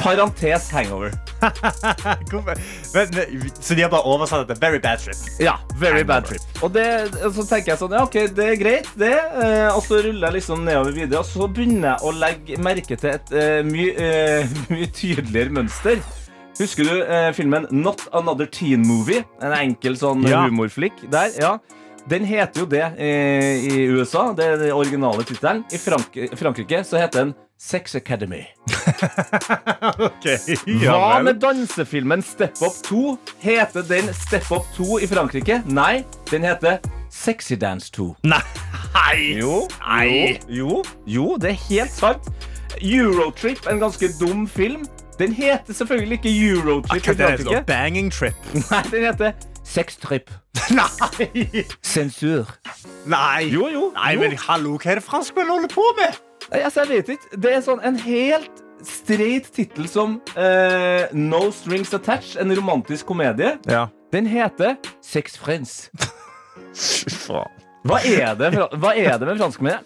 [0.00, 1.12] Parentes hangover.
[2.94, 3.12] Men,
[3.60, 5.22] så de har bare oversatt det til Very Bad Trip.
[5.42, 6.08] Ja, Very Hangover.
[6.12, 6.62] Bad Trip.
[6.62, 6.86] Og, det,
[7.24, 9.14] og så tenker jeg sånn, ja, ok, det er greit, det.
[9.16, 12.98] Eh, og så ruller jeg liksom nedover videre, og så begynner jeg å legge merke
[13.00, 16.00] til et uh, mye uh, my tydeligere mønster.
[16.56, 19.24] Husker du uh, filmen Not Another Teen Movie?
[19.44, 20.46] En enkel sånn Ja.
[20.46, 21.34] humorflikk der.
[21.40, 21.56] ja.
[22.10, 23.08] Den heter jo det i,
[23.66, 24.28] i USA.
[24.36, 25.64] Det er den originale tittelen.
[25.74, 28.44] I Frank Frankrike så heter den Sex Academy.
[30.06, 30.36] okay,
[30.84, 33.16] Hva med dansefilmen Step Up 2?
[33.42, 35.62] Heter den Step Up 2 i Frankrike?
[35.66, 36.78] Nei, den heter
[37.10, 38.12] Sexy Dance 2.
[38.32, 38.42] Nei.
[39.40, 40.38] Jo, Nei.
[40.48, 42.30] jo, jo, det er helt sant.
[42.82, 44.86] Eurotrip, en ganske dum film.
[45.18, 47.16] Den heter selvfølgelig ikke Eurotrip i?
[47.16, 47.64] Frankrike.
[47.66, 48.34] Banging Trip?
[48.70, 49.32] Nei, den heter
[49.66, 50.30] Sextrip.
[50.78, 51.64] Nei.
[51.84, 52.46] Sensur.
[53.10, 53.48] Nei.
[53.52, 53.88] Jo, jo.
[53.96, 54.22] Nei, jo.
[54.22, 56.16] men hallo, hva er det franskmenn holder på med?
[56.52, 57.40] Nei, altså, jeg vet ikke.
[57.42, 63.56] Det er sånn en helt streit tittel som eh, No Strings Attached, en romantisk komedie.
[63.70, 63.86] Ja.
[64.14, 65.88] Den heter Sex Friends.
[67.86, 69.84] Hva er det, fra- hva er det med franskmenn?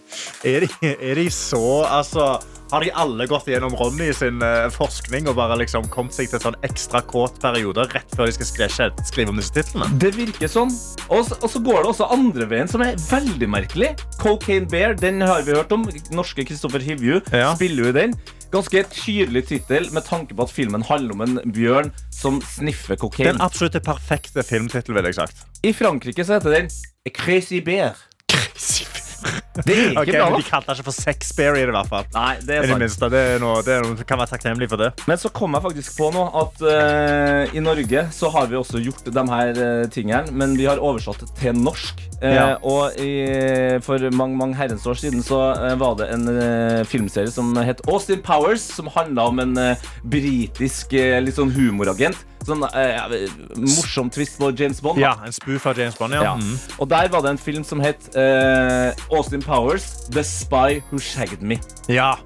[0.48, 2.30] Er de, er de så Altså
[2.70, 6.42] har de alle gått gjennom Ronny sin eh, forskning og bare liksom kommet seg til
[6.42, 8.68] sånn ekstra kåt periode rett før de skal
[9.04, 9.88] skrive, om disse titlene?
[10.00, 10.70] Det virker sånn.
[11.10, 13.92] Og så, og så går det også andre veien, som er veldig merkelig.
[14.20, 15.88] Cocaine Bear, den har vi hørt om.
[16.14, 17.54] Norske Kristoffer Hivju Ja.
[17.56, 18.14] spiller jo den.
[18.50, 23.02] Ganske tydelig tittel med tanke på at filmen handler om en bjørn som sniffer Den
[23.04, 23.40] kokain.
[23.40, 25.44] absolutt perfekte filmtittel, ville jeg sagt.
[25.62, 26.70] I Frankrike så heter den
[27.14, 27.94] Crazy Bear.
[29.60, 30.36] Det er ikke okay, bra.
[30.38, 32.06] De kalte det ikke for Sexberry, i hvert fall.
[32.14, 32.80] Nei, det er sant.
[32.80, 33.08] minste.
[33.12, 34.90] Det, er noe, det er noe, kan være takknemlig for det.
[35.10, 38.80] Men så kom jeg faktisk på nå at uh, i Norge så har vi også
[38.84, 42.06] gjort de her uh, tingene, men vi har oversatt til norsk.
[42.22, 42.46] Uh, Ja.
[42.62, 43.10] Og i,
[43.84, 47.80] for mange mange herrens år siden så uh, var det en eh, filmserie som het
[47.88, 52.18] Austin Powers, som handla om en eh, britisk eh, litt sånn humoragent.
[52.46, 53.26] Sånn eh,
[53.60, 54.96] morsom twist på James Bond.
[55.00, 55.10] da.
[55.10, 56.22] Ja, En spoof av James Bond, ja.
[56.24, 56.34] Ja.
[56.40, 56.54] Mm.
[56.80, 61.42] Og der var det en film som het eh, Austin Powers, The Spy Who Shagged
[61.42, 61.58] Me.
[61.88, 62.16] ja.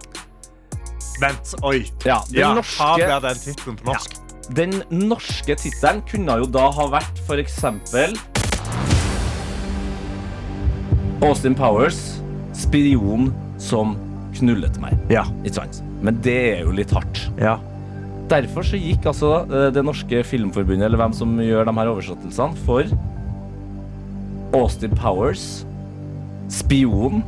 [1.21, 1.85] Vent, oi.
[2.05, 4.17] Ja, den Ja, norske Ha den tittelen på norsk?
[4.59, 8.17] Den norske tittelen kunne jo da ha vært for eksempel
[11.23, 12.19] Austin Powers,
[12.53, 13.31] spion
[13.63, 13.95] som
[14.35, 14.99] knullet meg.
[15.09, 15.23] Ja.
[16.03, 17.29] Men det er jo litt hardt.
[17.39, 17.59] ja.
[18.29, 22.57] Derfor så gikk altså eh, det norske filmforbundet, eller hvem som gjør de her oversettelsene,
[22.65, 22.89] for
[24.57, 25.65] Austin Powers,
[26.55, 27.23] spion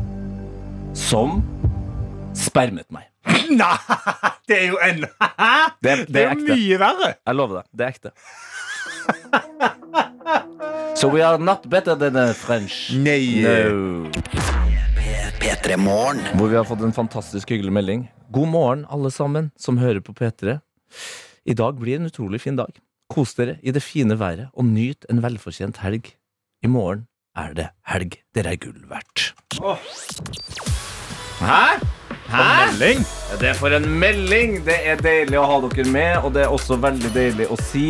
[0.97, 1.41] som
[2.37, 3.09] spermet meg.
[3.51, 3.77] Nei!
[4.47, 5.01] Det er jo en
[5.83, 6.55] Det, det er ekte.
[6.55, 7.09] mye verre.
[7.27, 7.67] Jeg lover deg.
[7.75, 8.11] Det er ekte.
[10.97, 12.93] So we are not better than the French.
[12.95, 13.43] Nei.
[13.43, 14.11] No.
[15.41, 16.23] P3 Morgen.
[16.39, 18.07] Hvor vi har fått en fantastisk hyggelig melding.
[18.35, 20.57] God morgen, alle sammen som hører på P3.
[21.47, 22.73] I dag blir en utrolig fin dag.
[23.13, 26.09] Kos dere i det fine været og nyt en velfortjent helg.
[26.65, 27.05] I morgen
[27.37, 28.17] er det helg.
[28.35, 29.33] Dere er gull verdt.
[31.41, 31.63] Hæ?
[32.27, 32.43] Hæ?
[32.67, 33.07] Melding.
[33.41, 34.59] Det er for en melding!
[34.67, 37.85] Det er deilig å ha dere med, og det er også veldig deilig å si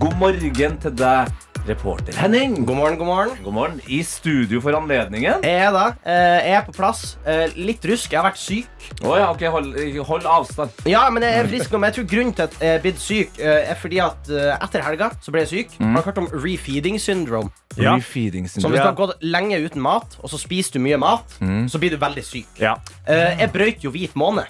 [0.00, 1.32] god morgen til deg,
[1.66, 2.64] reporter Henning.
[2.66, 3.36] God morgen, god morgen.
[3.44, 3.80] God morgen.
[3.86, 5.44] I studio for anledningen.
[5.46, 5.84] Jeg er da.
[6.04, 7.16] eh, Jeg er på plass.
[7.26, 8.10] Eh, Litt rusk.
[8.12, 8.66] Jeg har vært syk.
[9.04, 9.70] Oh, ja, ok, hold,
[10.08, 10.70] hold avstand.
[10.90, 11.78] Ja, men jeg er frisk nå.
[11.78, 14.32] Men jeg tror grunnen til at jeg er blitt syk, eh, er fordi at
[14.62, 15.76] etter helga så ble jeg syk.
[15.80, 17.50] Har du hørt om refeeding syndrome?
[17.76, 17.94] Ja.
[17.96, 18.62] Refeeding syndrome.
[18.62, 21.38] Så hvis du har gått lenge uten mat, og så spiser du mye mat,
[21.70, 22.46] så blir du veldig syk.
[22.60, 22.74] Ja.
[23.06, 24.44] Eh, Jeg brøyt jo hvit måned,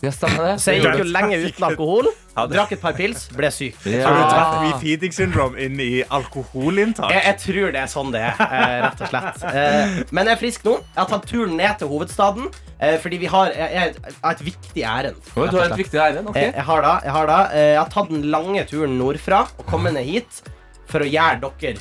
[0.00, 0.52] Ja, stemmer det.
[0.62, 2.08] så jeg gikk jo lenge uten alkohol.
[2.52, 3.74] Drakk et par pils, ble syk.
[3.82, 4.04] Ja.
[4.06, 7.10] Har du dratt refeeding syndrome inn i alkoholinntak?
[7.10, 9.42] Jeg, jeg tror det er sånn det er, eh, rett og slett.
[9.50, 10.76] Eh, Men jeg er frisk nå.
[10.78, 12.46] Jeg har tatt turen ned til hovedstaden,
[12.78, 15.18] eh, fordi vi har jeg, jeg har et viktig ærend.
[15.34, 16.28] Du har et viktig ærend.
[16.30, 16.38] ok.
[16.38, 19.66] Jeg, jeg har da, jeg har da Jeg har tatt den lange turen nordfra og
[19.66, 20.42] kommet ned hit
[20.88, 21.74] for å gjøre dere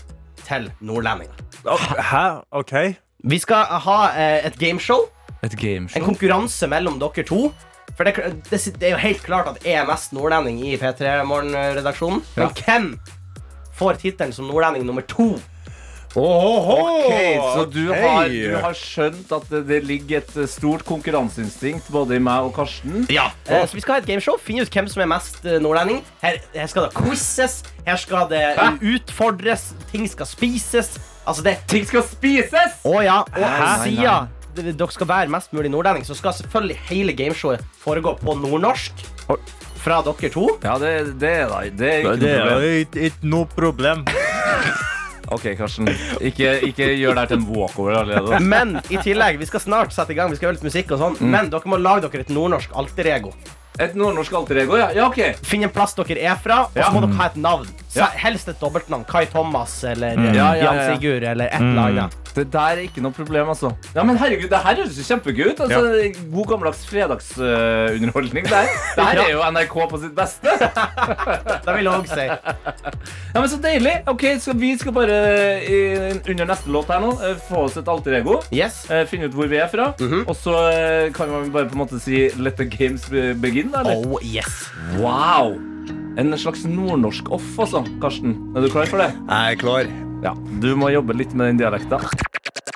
[0.47, 1.37] til nordlendinger.
[2.01, 2.25] Hæ?
[2.51, 2.73] OK.
[3.27, 5.05] Vi skal ha et gameshow.
[5.45, 5.53] Et
[5.95, 7.51] En konkurranse mellom dere to.
[7.97, 8.13] For det,
[8.51, 12.21] det, det er jo helt klart at jeg er mest nordlending i P3 Morgen-redaksjonen.
[12.37, 12.91] Men hvem
[13.77, 15.31] får tittelen som nordlending nummer to?
[16.17, 17.11] Ok,
[17.53, 18.01] Så du, okay.
[18.07, 22.47] har, du har skjønt at det, det ligger et eh, stort konkurranseinstinkt både i meg
[22.47, 23.03] og Karsten?
[23.13, 24.39] Ja, eh, så Vi skal ha et gameshow.
[24.41, 26.01] Finne ut hvem som er mest eh, nordlending.
[26.23, 28.71] Her, her skal det quizes, her skal det Hæ?
[28.95, 30.95] utfordres, ting skal spises.
[31.27, 32.77] Altså det Ting skal spises!
[32.87, 37.63] Å ja, og d- dere skal være mest mulig nordlending, så skal selvfølgelig hele gameshowet
[37.83, 39.05] foregå på nordnorsk.
[39.77, 40.47] Fra dere to.
[40.63, 42.71] Ja, det, det er da Det er ikke Det noe problem.
[42.81, 44.05] ikke- ikke noe problem.
[45.35, 45.87] OK, Karsten.
[46.23, 48.39] Ikke, ikke gjør det her til en walkover allerede.
[48.53, 50.31] Men i tillegg, vi skal snart sette i gang.
[50.31, 51.17] Vi skal gjøre litt musikk og sånn.
[51.33, 53.33] Men dere må lage dere et nordnorsk alter ego.
[53.77, 54.87] Et nordnorsk alter ego, ja.
[54.95, 55.19] ja OK.
[55.45, 56.87] Finn en plass dere er fra, og så Ja.
[56.95, 57.67] må dere ha et navn.
[57.93, 58.07] Ja.
[58.23, 59.03] Helst et dobbeltnavn.
[59.09, 60.87] Kai Thomas eller ja, Jan ja.
[60.95, 62.17] Sigurd eller et eller annet.
[62.37, 63.71] Det der er ikke noe problem, altså.
[63.95, 65.61] Ja, men herregud, det her høres jo kjempegøy ut.
[65.65, 65.79] Altså,
[66.33, 68.45] God gammeldags fredagsunderholdning.
[68.45, 68.67] det her.
[68.95, 70.53] det her er jo NRK på sitt beste.
[71.67, 72.27] Det vil jeg også si.
[73.33, 73.95] Ja, men Så deilig.
[74.07, 75.17] Ok, så Vi skal bare
[75.65, 75.79] i,
[76.29, 78.39] under neste låt her nå eh, få oss et alter ego.
[78.53, 78.83] Yes.
[78.91, 79.89] eh, Finne ut hvor vi er fra.
[80.27, 83.71] Og så eh, kan man bare på en måte si 'let the games begin'.
[83.73, 84.05] da, eller?
[84.07, 84.69] Oh, yes.
[84.99, 85.57] Wow!
[86.17, 87.83] En slags nordnorsk off, altså.
[88.01, 89.11] Karsten, er du klar for det?
[89.29, 90.06] Jeg er klar.
[90.23, 91.99] Ja, Du må jobbe litt med den dialekta.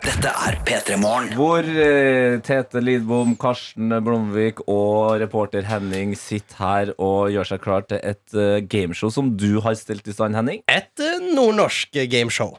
[0.01, 1.29] Dette er P3 Morgen.
[1.37, 7.85] Hvor eh, Tete Lidbom, Karsten Blomvik og reporter Henning sitter her og gjør seg klar
[7.89, 10.61] til et eh, gameshow som du har stelt i stand, Henning.
[10.69, 12.57] Et eh, nordnorsk gameshow.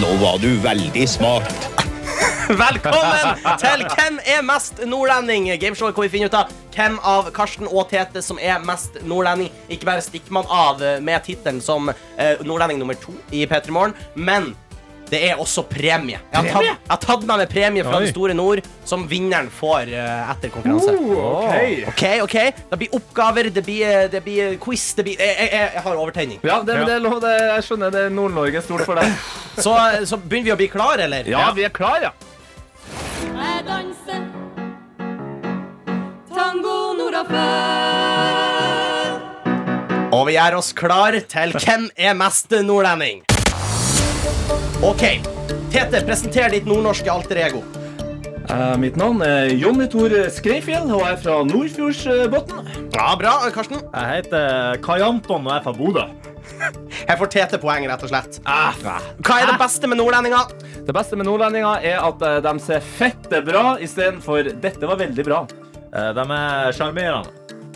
[0.00, 1.83] Nå var du veldig smart.
[2.54, 5.48] Velkommen til Hvem er mest nordlending?
[5.58, 9.50] Gameshow hvor vi finner ut av hvem av Karsten og Tete som er mest nordlending.
[9.72, 13.74] Ikke bare stikker man av eh, med tittelen som eh, nordlending nummer to i P3
[13.74, 14.52] Morgen, men
[15.10, 16.18] det er også premie.
[16.18, 18.06] Jeg har tatt, jeg har tatt med meg premie fra Oi.
[18.06, 20.94] det store nord, som vinneren får eh, etter konkurranse.
[20.94, 21.88] ok.
[21.92, 22.36] OK, ok
[22.70, 26.04] Det blir oppgaver, det blir, eh, det blir quiz, det blir Jeg, jeg, jeg har
[26.06, 26.40] overtenning.
[26.42, 29.10] Ja, det, det, er lov, det, jeg skjønner det er Nord-Norge stort for deg.
[29.64, 29.70] Så,
[30.10, 31.28] så begynner vi å bli klare, eller?
[31.30, 32.10] Ja, vi er klar, ja.
[33.24, 34.24] Jeg danser
[36.34, 37.44] tango nordafor.
[40.14, 43.24] Og vi gjør oss klar til Hvem er mest nordlending?
[44.84, 45.04] OK.
[45.72, 47.64] Tete, presenter ditt nordnorske alter ego.
[48.44, 52.68] Uh, mitt navn er Jonny Tor Skreifjell, og jeg er fra Nordfjordsbotn.
[52.92, 53.80] Ja, bra, Karsten.
[53.88, 56.04] Jeg heter Kai Anton og er fra Bodø.
[57.08, 58.40] Jeg får Tete poeng, rett og slett.
[58.44, 60.52] Hva er det beste med nordlendinger?
[60.86, 65.24] Det beste med nordlendinger er at eh, de ser fette bra istedenfor 'dette var veldig
[65.26, 65.44] bra'.
[65.94, 67.30] De er sjarmerende.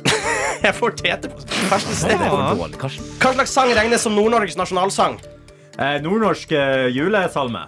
[0.66, 3.04] Jeg får Tete på Karsten Karsten.
[3.22, 5.18] Hva slags sang regnes som Nord-Norges nasjonalsang?
[5.78, 7.66] Eh, nordnorsk eh, julesalme.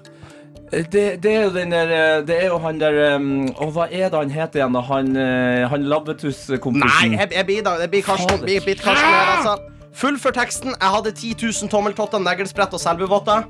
[0.73, 3.87] Eh, Det, det er jo den der eh, Det er jo han der um, hva
[3.91, 4.75] er det han heter igjen?
[4.75, 4.81] da?
[4.87, 7.15] Han, eh, han Nei, Labbetuss-kompisen.
[7.19, 8.31] jeg, jeg blir da Jeg blir Karsten.
[8.31, 9.57] Jeg Blir, blir Karsten her, altså.
[9.95, 10.75] Fullfør teksten.
[10.81, 13.43] Jeg hadde 10 000 tommeltotter, neglesprett og selbuvotter.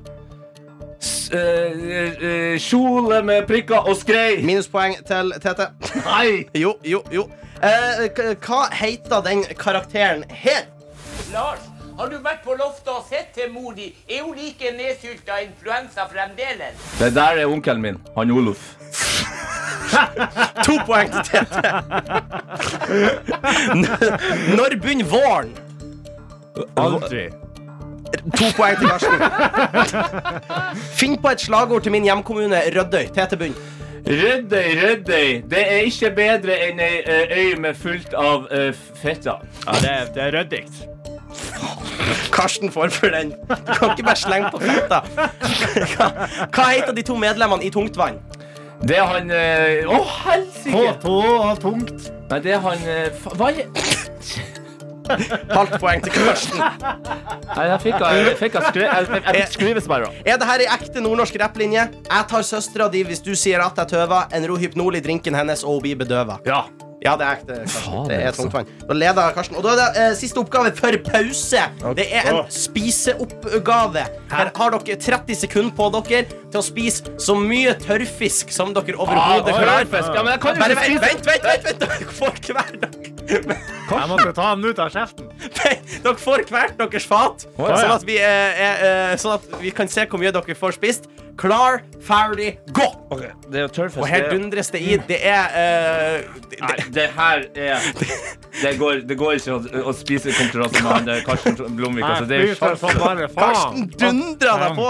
[1.00, 4.42] S- eh, eh, Kjole med prikker og skrei.
[4.44, 5.70] Minuspoeng til Tete.
[6.04, 6.44] Nei!
[6.64, 7.26] Jo, jo, jo.
[7.62, 10.64] Eh, k- hva heter den karakteren her?
[11.32, 11.60] Lars,
[11.98, 13.90] har du vært på loftet og sett til mor di?
[14.08, 16.76] Er hun like nedsylta av influensa fremdeles?
[16.98, 17.98] Det der er onkelen min.
[18.16, 18.70] Han Olof.
[20.64, 21.72] To poeng til Tete.
[23.76, 25.52] N- Når begynner våren?
[26.76, 27.28] Aldri.
[28.36, 29.20] To poeng til Karsten.
[30.98, 33.06] Finn på et slagord til min hjemkommune Rødøy.
[33.14, 33.54] Tete bunn.
[34.06, 35.42] Rødøy, Rødøy.
[35.50, 38.70] Det er ikke bedre enn ei øy med fullt av uh,
[39.02, 39.36] fetta.
[39.66, 40.86] Ja, det, er- det er røddigt.
[42.34, 43.30] Karsten får for den.
[43.48, 45.00] Du kan ikke bare slenge på fetta.
[45.94, 46.08] Hva,
[46.50, 48.18] hva heter de to medlemmene i Tungtvann?
[48.80, 50.94] Det er han Å, uh, oh, helsike!
[51.02, 52.08] På og tungt.
[52.30, 53.68] Nei, det er han uh, fa- Hva er
[55.58, 56.58] Halvt poeng til Karsten.
[56.60, 60.12] Nei, jeg fikk jeg fikk skri- jeg- jeg- jeg fikk skrivesperre.
[60.24, 61.88] Er det her ei ekte nordnorsk rapplinje?
[62.10, 64.28] Jeg tar søstera di hvis du sier at jeg tøver.
[64.36, 66.38] En rohypnol i drinken hennes, og hun blir bedøva.
[66.46, 66.64] Ja.
[67.00, 67.54] Ja, det er ekte.
[67.64, 68.08] Karsten.
[68.10, 68.42] Det er altså.
[68.44, 68.66] tungtvann.
[68.90, 69.56] Da leder Karsten.
[69.56, 71.62] Og da er det eh, siste oppgave for pause.
[71.96, 74.02] Det er en spiseoppgave.
[74.30, 78.98] Her har dere 30 sekunder på dere til å spise så mye tørrfisk som dere
[79.00, 79.88] overhodet Ah, klarer.
[80.12, 82.12] Ja, vent, vent, vent, vent, vent.
[82.20, 83.16] Får hver dere.
[83.30, 85.30] Jeg måtte ta den ut av kjeften.
[85.60, 85.72] Nei,
[86.04, 87.78] Dere får hvert deres fat, oh, ja.
[87.80, 90.76] sånn, at vi, eh, er, eh, sånn at vi kan se hvor mye dere får
[90.78, 91.08] spist.
[91.40, 92.86] Klar, ferdig, gå!
[93.48, 94.02] Det er tørrfisk.
[94.02, 94.96] Og her er- dundres det i.
[95.08, 97.86] Det er eh, det, Nei, det her er
[98.60, 102.04] Det går, det går ikke å, å spise konkurranse med han Karsten Blomvik.
[102.04, 102.56] Altså, det er jo.
[103.34, 104.88] Karsten dundra deg på!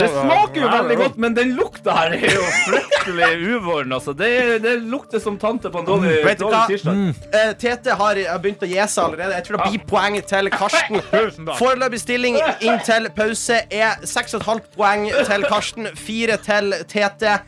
[0.00, 3.94] Det smaker jo veldig godt, men den lukta her er jo fryktelig uvåren.
[3.98, 4.16] Altså.
[4.16, 4.30] Det,
[4.64, 6.64] det lukter som tante på en dårlig, dårlig hva?
[6.70, 7.02] tirsdag.
[7.34, 9.38] Eh, Tete har har begynt å gi seg allerede.
[9.38, 11.00] Jeg tror det blir poeng til Karsten.
[11.60, 17.38] Foreløpig stilling inntil pause er 6,5 poeng til Karsten, 4 til Tete.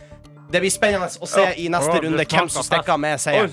[0.46, 3.50] Det blir spennende å se i neste runde hvem som stikker med seieren.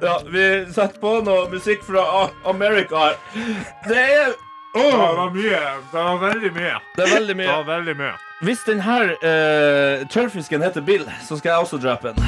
[0.00, 3.14] Ja, vi setter på noe musikk fra America.
[3.88, 4.34] Det er
[4.76, 5.60] Det var mye.
[5.92, 6.74] Det var veldig mye.
[6.96, 7.46] Det er veldig mye.
[7.46, 8.12] Det var veldig mye.
[8.44, 12.24] Hvis denne uh, tørrfisken heter Bill, så skal jeg også drape den.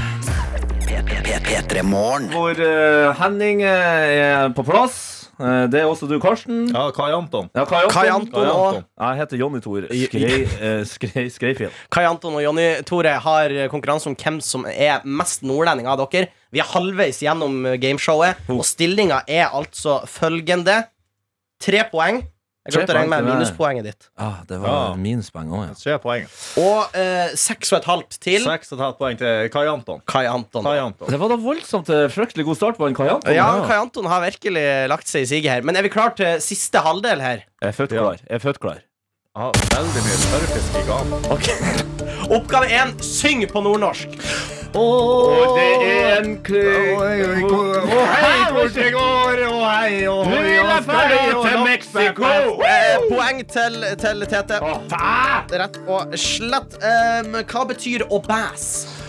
[1.45, 2.31] P3morgen.
[2.33, 5.18] Hvor uh, Henning uh, er på plass.
[5.39, 6.65] Eh, det er også du, Karsten.
[6.75, 7.49] Ja, Kai Anton.
[7.55, 7.95] Ja, Kai Anton.
[7.95, 11.71] Kai Anton og- Jeg heter Jonny Tor Skrei, uh, Skrei, Skreifjell.
[11.91, 16.29] Kai Anton og Jonny Tore har konkurranse om hvem som er mest nordlending av dere.
[16.51, 20.85] Vi er halvveis gjennom gameshowet, og stillinga er altså følgende.
[21.61, 22.23] Tre poeng.
[22.69, 24.09] Jeg glemte å regne med minuspoenget ditt.
[24.21, 24.95] Ah, det var Ja.
[25.01, 25.75] minuspoeng òg, ja.
[25.81, 26.27] Tre poeng.
[26.61, 30.03] Og eh, seks og et halvt til Seks og et halvt poeng til Kai Anton.
[30.07, 30.63] Kai Anton.
[30.69, 31.09] Kai Anton.
[31.09, 33.35] Det var da voldsomt eh, fryktelig god start på en Kai Anton.
[33.35, 35.63] Ja, Kai Anton har virkelig lagt seg i siget her.
[35.65, 37.47] Men er vi klar til siste halvdel her?
[37.63, 38.21] Jeg er født klar.
[38.29, 38.85] Jeg er født klar.
[39.39, 41.98] Ah, veldig mye tørrfisk i gang.
[42.29, 44.19] Oppgave én syng på nordnorsk.
[44.77, 47.23] Og det er en hei,
[48.53, 52.33] hvor det går, å hei, å Nå vil jeg fare til Mexico!
[52.69, 54.61] Eh, poeng til, til Tete.
[55.63, 56.79] Rett og slett.
[56.85, 58.69] Um, hva betyr å bæs?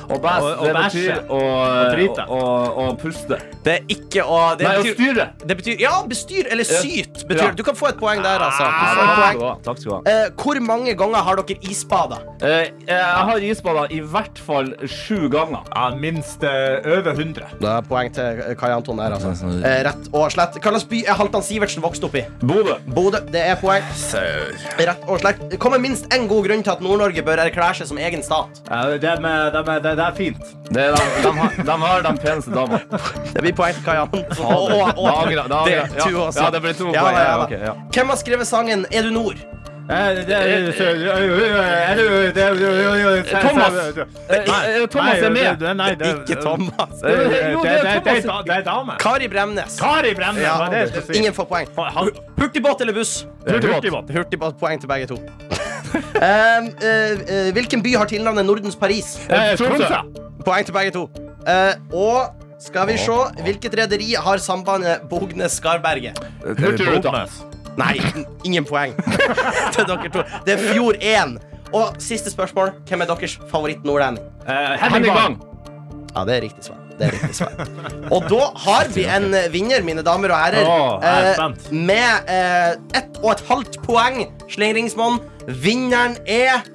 [0.10, 0.90] Og bæsj, Og- og det bæsje.
[0.90, 2.24] betyr å, Og drite.
[2.28, 3.38] å, å, å puste.
[3.64, 5.26] Det er ikke å det Nei, å styre.
[5.46, 7.26] Det betyr Ja, bestyr eller syt.
[7.28, 7.52] Betyr, Ja.
[7.52, 8.64] Du kan få et poeng der, altså.
[8.66, 9.64] Du får et takk poeng.
[9.64, 10.02] Takk skal du ha.
[10.26, 12.18] Eh, hvor mange ganger har dere isbada?
[12.42, 15.62] Eh, jeg har isbada i hvert fall sju ganger.
[15.76, 17.46] Ja, minst eh, over 100.
[17.60, 19.34] Det er poeng til Kai Anton der, altså.
[19.64, 20.54] Eh, rett og slett.
[20.60, 22.26] Hvilken by er Halvdan Sivertsen vokst opp i?
[22.42, 22.76] Bodø.
[22.88, 23.20] Bodø.
[23.32, 23.84] Det er poeng.
[24.80, 25.60] Rett og slett.
[25.60, 28.62] Kommer minst én god grunn til at Nord-Norge bør erklære seg som egen stat.
[28.70, 30.50] Ja, det, med, det, med, det, det er fint.
[30.70, 33.00] Det er de, de, har, de har de peneste damene.
[33.34, 34.12] Det blir poeng Kajan.
[34.14, 36.10] Og, Da angrer- da angrer- ja.
[36.26, 36.44] også.
[36.44, 37.18] Ja, det ble to Ja, poeng.
[37.18, 37.32] ja, ja.
[37.32, 37.74] Ja, ok, ja.
[37.98, 39.42] Hvem har skrevet sangen 'Er du nord'?
[39.90, 40.22] Eh, er
[43.42, 43.74] Thomas.
[44.30, 45.64] Eh, eh, Thomas er med.
[45.76, 47.00] Nei, det Ikke Thomas.
[47.02, 47.10] Det,
[47.54, 48.46] Jo, er Thomas.
[48.46, 48.92] det, er dame.
[49.00, 49.80] Kari Bremnes.
[49.80, 51.10] Kari Bremnes.
[51.16, 51.68] Ingen får poeng.
[52.38, 53.26] Hurtigbåt eller buss?
[53.48, 54.12] Hurtigbåt.
[54.14, 54.60] Hurtigbåt.
[54.60, 55.18] Poeng til begge to.
[55.90, 59.16] Eh, eh, hvilken by har tilnavnet Nordens Paris?
[59.26, 60.02] Eh, Tromsø.
[60.46, 61.08] Poeng til begge to.
[61.48, 66.20] Eh, og skal vi se Hvilket rederi har sambandet Bognes-Skarberget?
[66.46, 67.26] Hurtigruta.
[67.80, 67.96] Nei,
[68.48, 68.96] ingen poeng
[69.76, 70.26] til dere to.
[70.46, 71.38] Det er Fjord 1.
[71.70, 72.74] Og siste spørsmål.
[72.90, 74.26] Hvem er deres favoritt-nordlending?
[74.48, 75.40] Uh, Henning Bang.
[76.16, 76.80] Ja, det er riktig svar.
[77.00, 77.54] Det er riktig svar.
[78.12, 80.72] Og da har vi en eh, vinner, mine damer og herrer.
[81.06, 85.22] Er eh, med eh, ett og et halvt poeng, slingringsmonn.
[85.64, 86.66] Vinneren er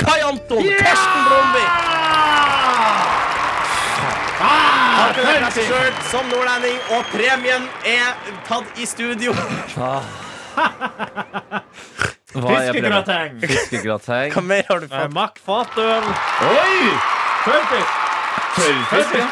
[0.00, 1.72] Kai Anton Karsten Blomvik.
[5.00, 8.12] Har som nordlending, og premien er
[8.48, 9.32] tatt i studio.
[12.30, 13.00] Hva er premien?
[13.00, 13.40] Fiskegrateng.
[13.42, 14.34] Fiskegrateng.
[14.36, 15.14] Hva mer har du fått?
[15.16, 16.04] Mack fatøl.
[16.50, 16.92] Oi!
[17.46, 17.92] Tørrfisk.
[18.58, 19.16] Tørrfisk.
[19.16, 19.26] ja.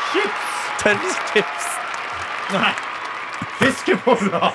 [0.83, 1.69] Tørrfiskchips.
[2.57, 2.73] Nei.
[3.59, 4.51] Fiskeboller.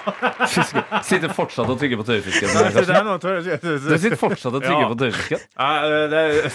[1.03, 2.47] Sitter fortsatt og tygger på tørrfisken.
[2.49, 4.89] Du sitter fortsatt og tygger Ja.
[4.89, 5.39] på tørrfisken.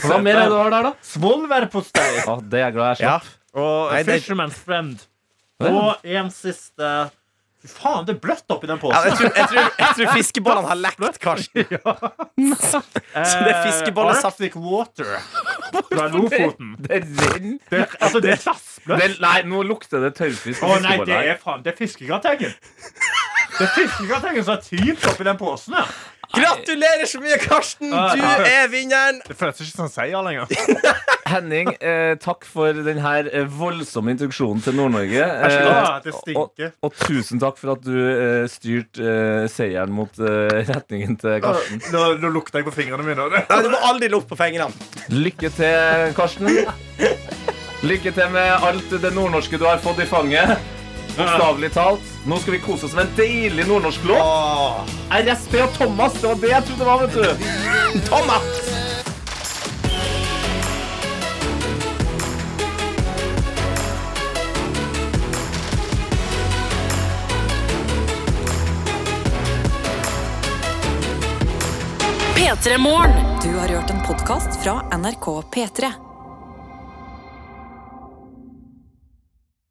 [0.03, 0.93] Hva mer er det du har der, da?
[1.15, 2.09] Svolværpostei.
[2.27, 3.19] Ah, det er jeg glad jeg Ja.
[3.55, 4.99] Og Nei, det- Fisherman's Friend.
[5.61, 7.11] Og en siste
[7.59, 9.17] Fy faen, det er bløtt oppi den Ja, jeg, posen.
[9.19, 11.65] tror, jeg, tror, jeg tror fiskebollene har lekt, Karsten.
[12.71, 14.39] Så det er fiskebollesaft.
[14.39, 15.17] Arctic Water
[15.91, 16.77] fra Lofoten.
[16.79, 17.59] Det renner.
[17.69, 19.03] Det, altså, det er sassbløtt.
[19.03, 20.63] Det- Nei, nå lukter det tørrfisk.
[20.63, 21.33] Å og nei, det fiskeboller.
[21.35, 22.55] er faen Det er fiskegratengen.
[23.59, 25.75] Det er fiskegratengen som har tynt oppi den posen.
[25.75, 25.85] Ja.
[26.35, 27.91] Gratulerer så mye, Karsten!
[27.91, 29.21] Du er vinneren.
[29.25, 30.51] Det føles ikke som seier lenger.
[31.33, 35.25] Henning, eh, takk for den her eh, voldsomme introduksjonen til Nord-Norge.
[35.25, 36.35] Eh.
[36.37, 41.41] Og, og tusen takk for at du eh, styrte eh, seieren mot eh, retningen til
[41.45, 41.83] Karsten.
[41.93, 43.29] Nå, nå lukter jeg på fingrene mine.
[43.39, 44.73] Nei, du må aldri lukte på fingrene.
[45.13, 46.49] Lykke til, Karsten.
[47.89, 50.77] Lykke til med alt det nordnorske du har fått i fanget.
[51.19, 52.01] Bokstavelig talt.
[52.27, 54.93] Nå skal vi kose oss med en deilig nordnorsk låt.
[55.11, 56.21] RSP og Thomas.
[56.21, 57.25] Det var det jeg trodde det var, vet du.
[58.11, 58.79] Thomas!
[72.39, 73.11] P3 Morgen.
[73.43, 76.08] Du har hørt en podkast fra NRK P3.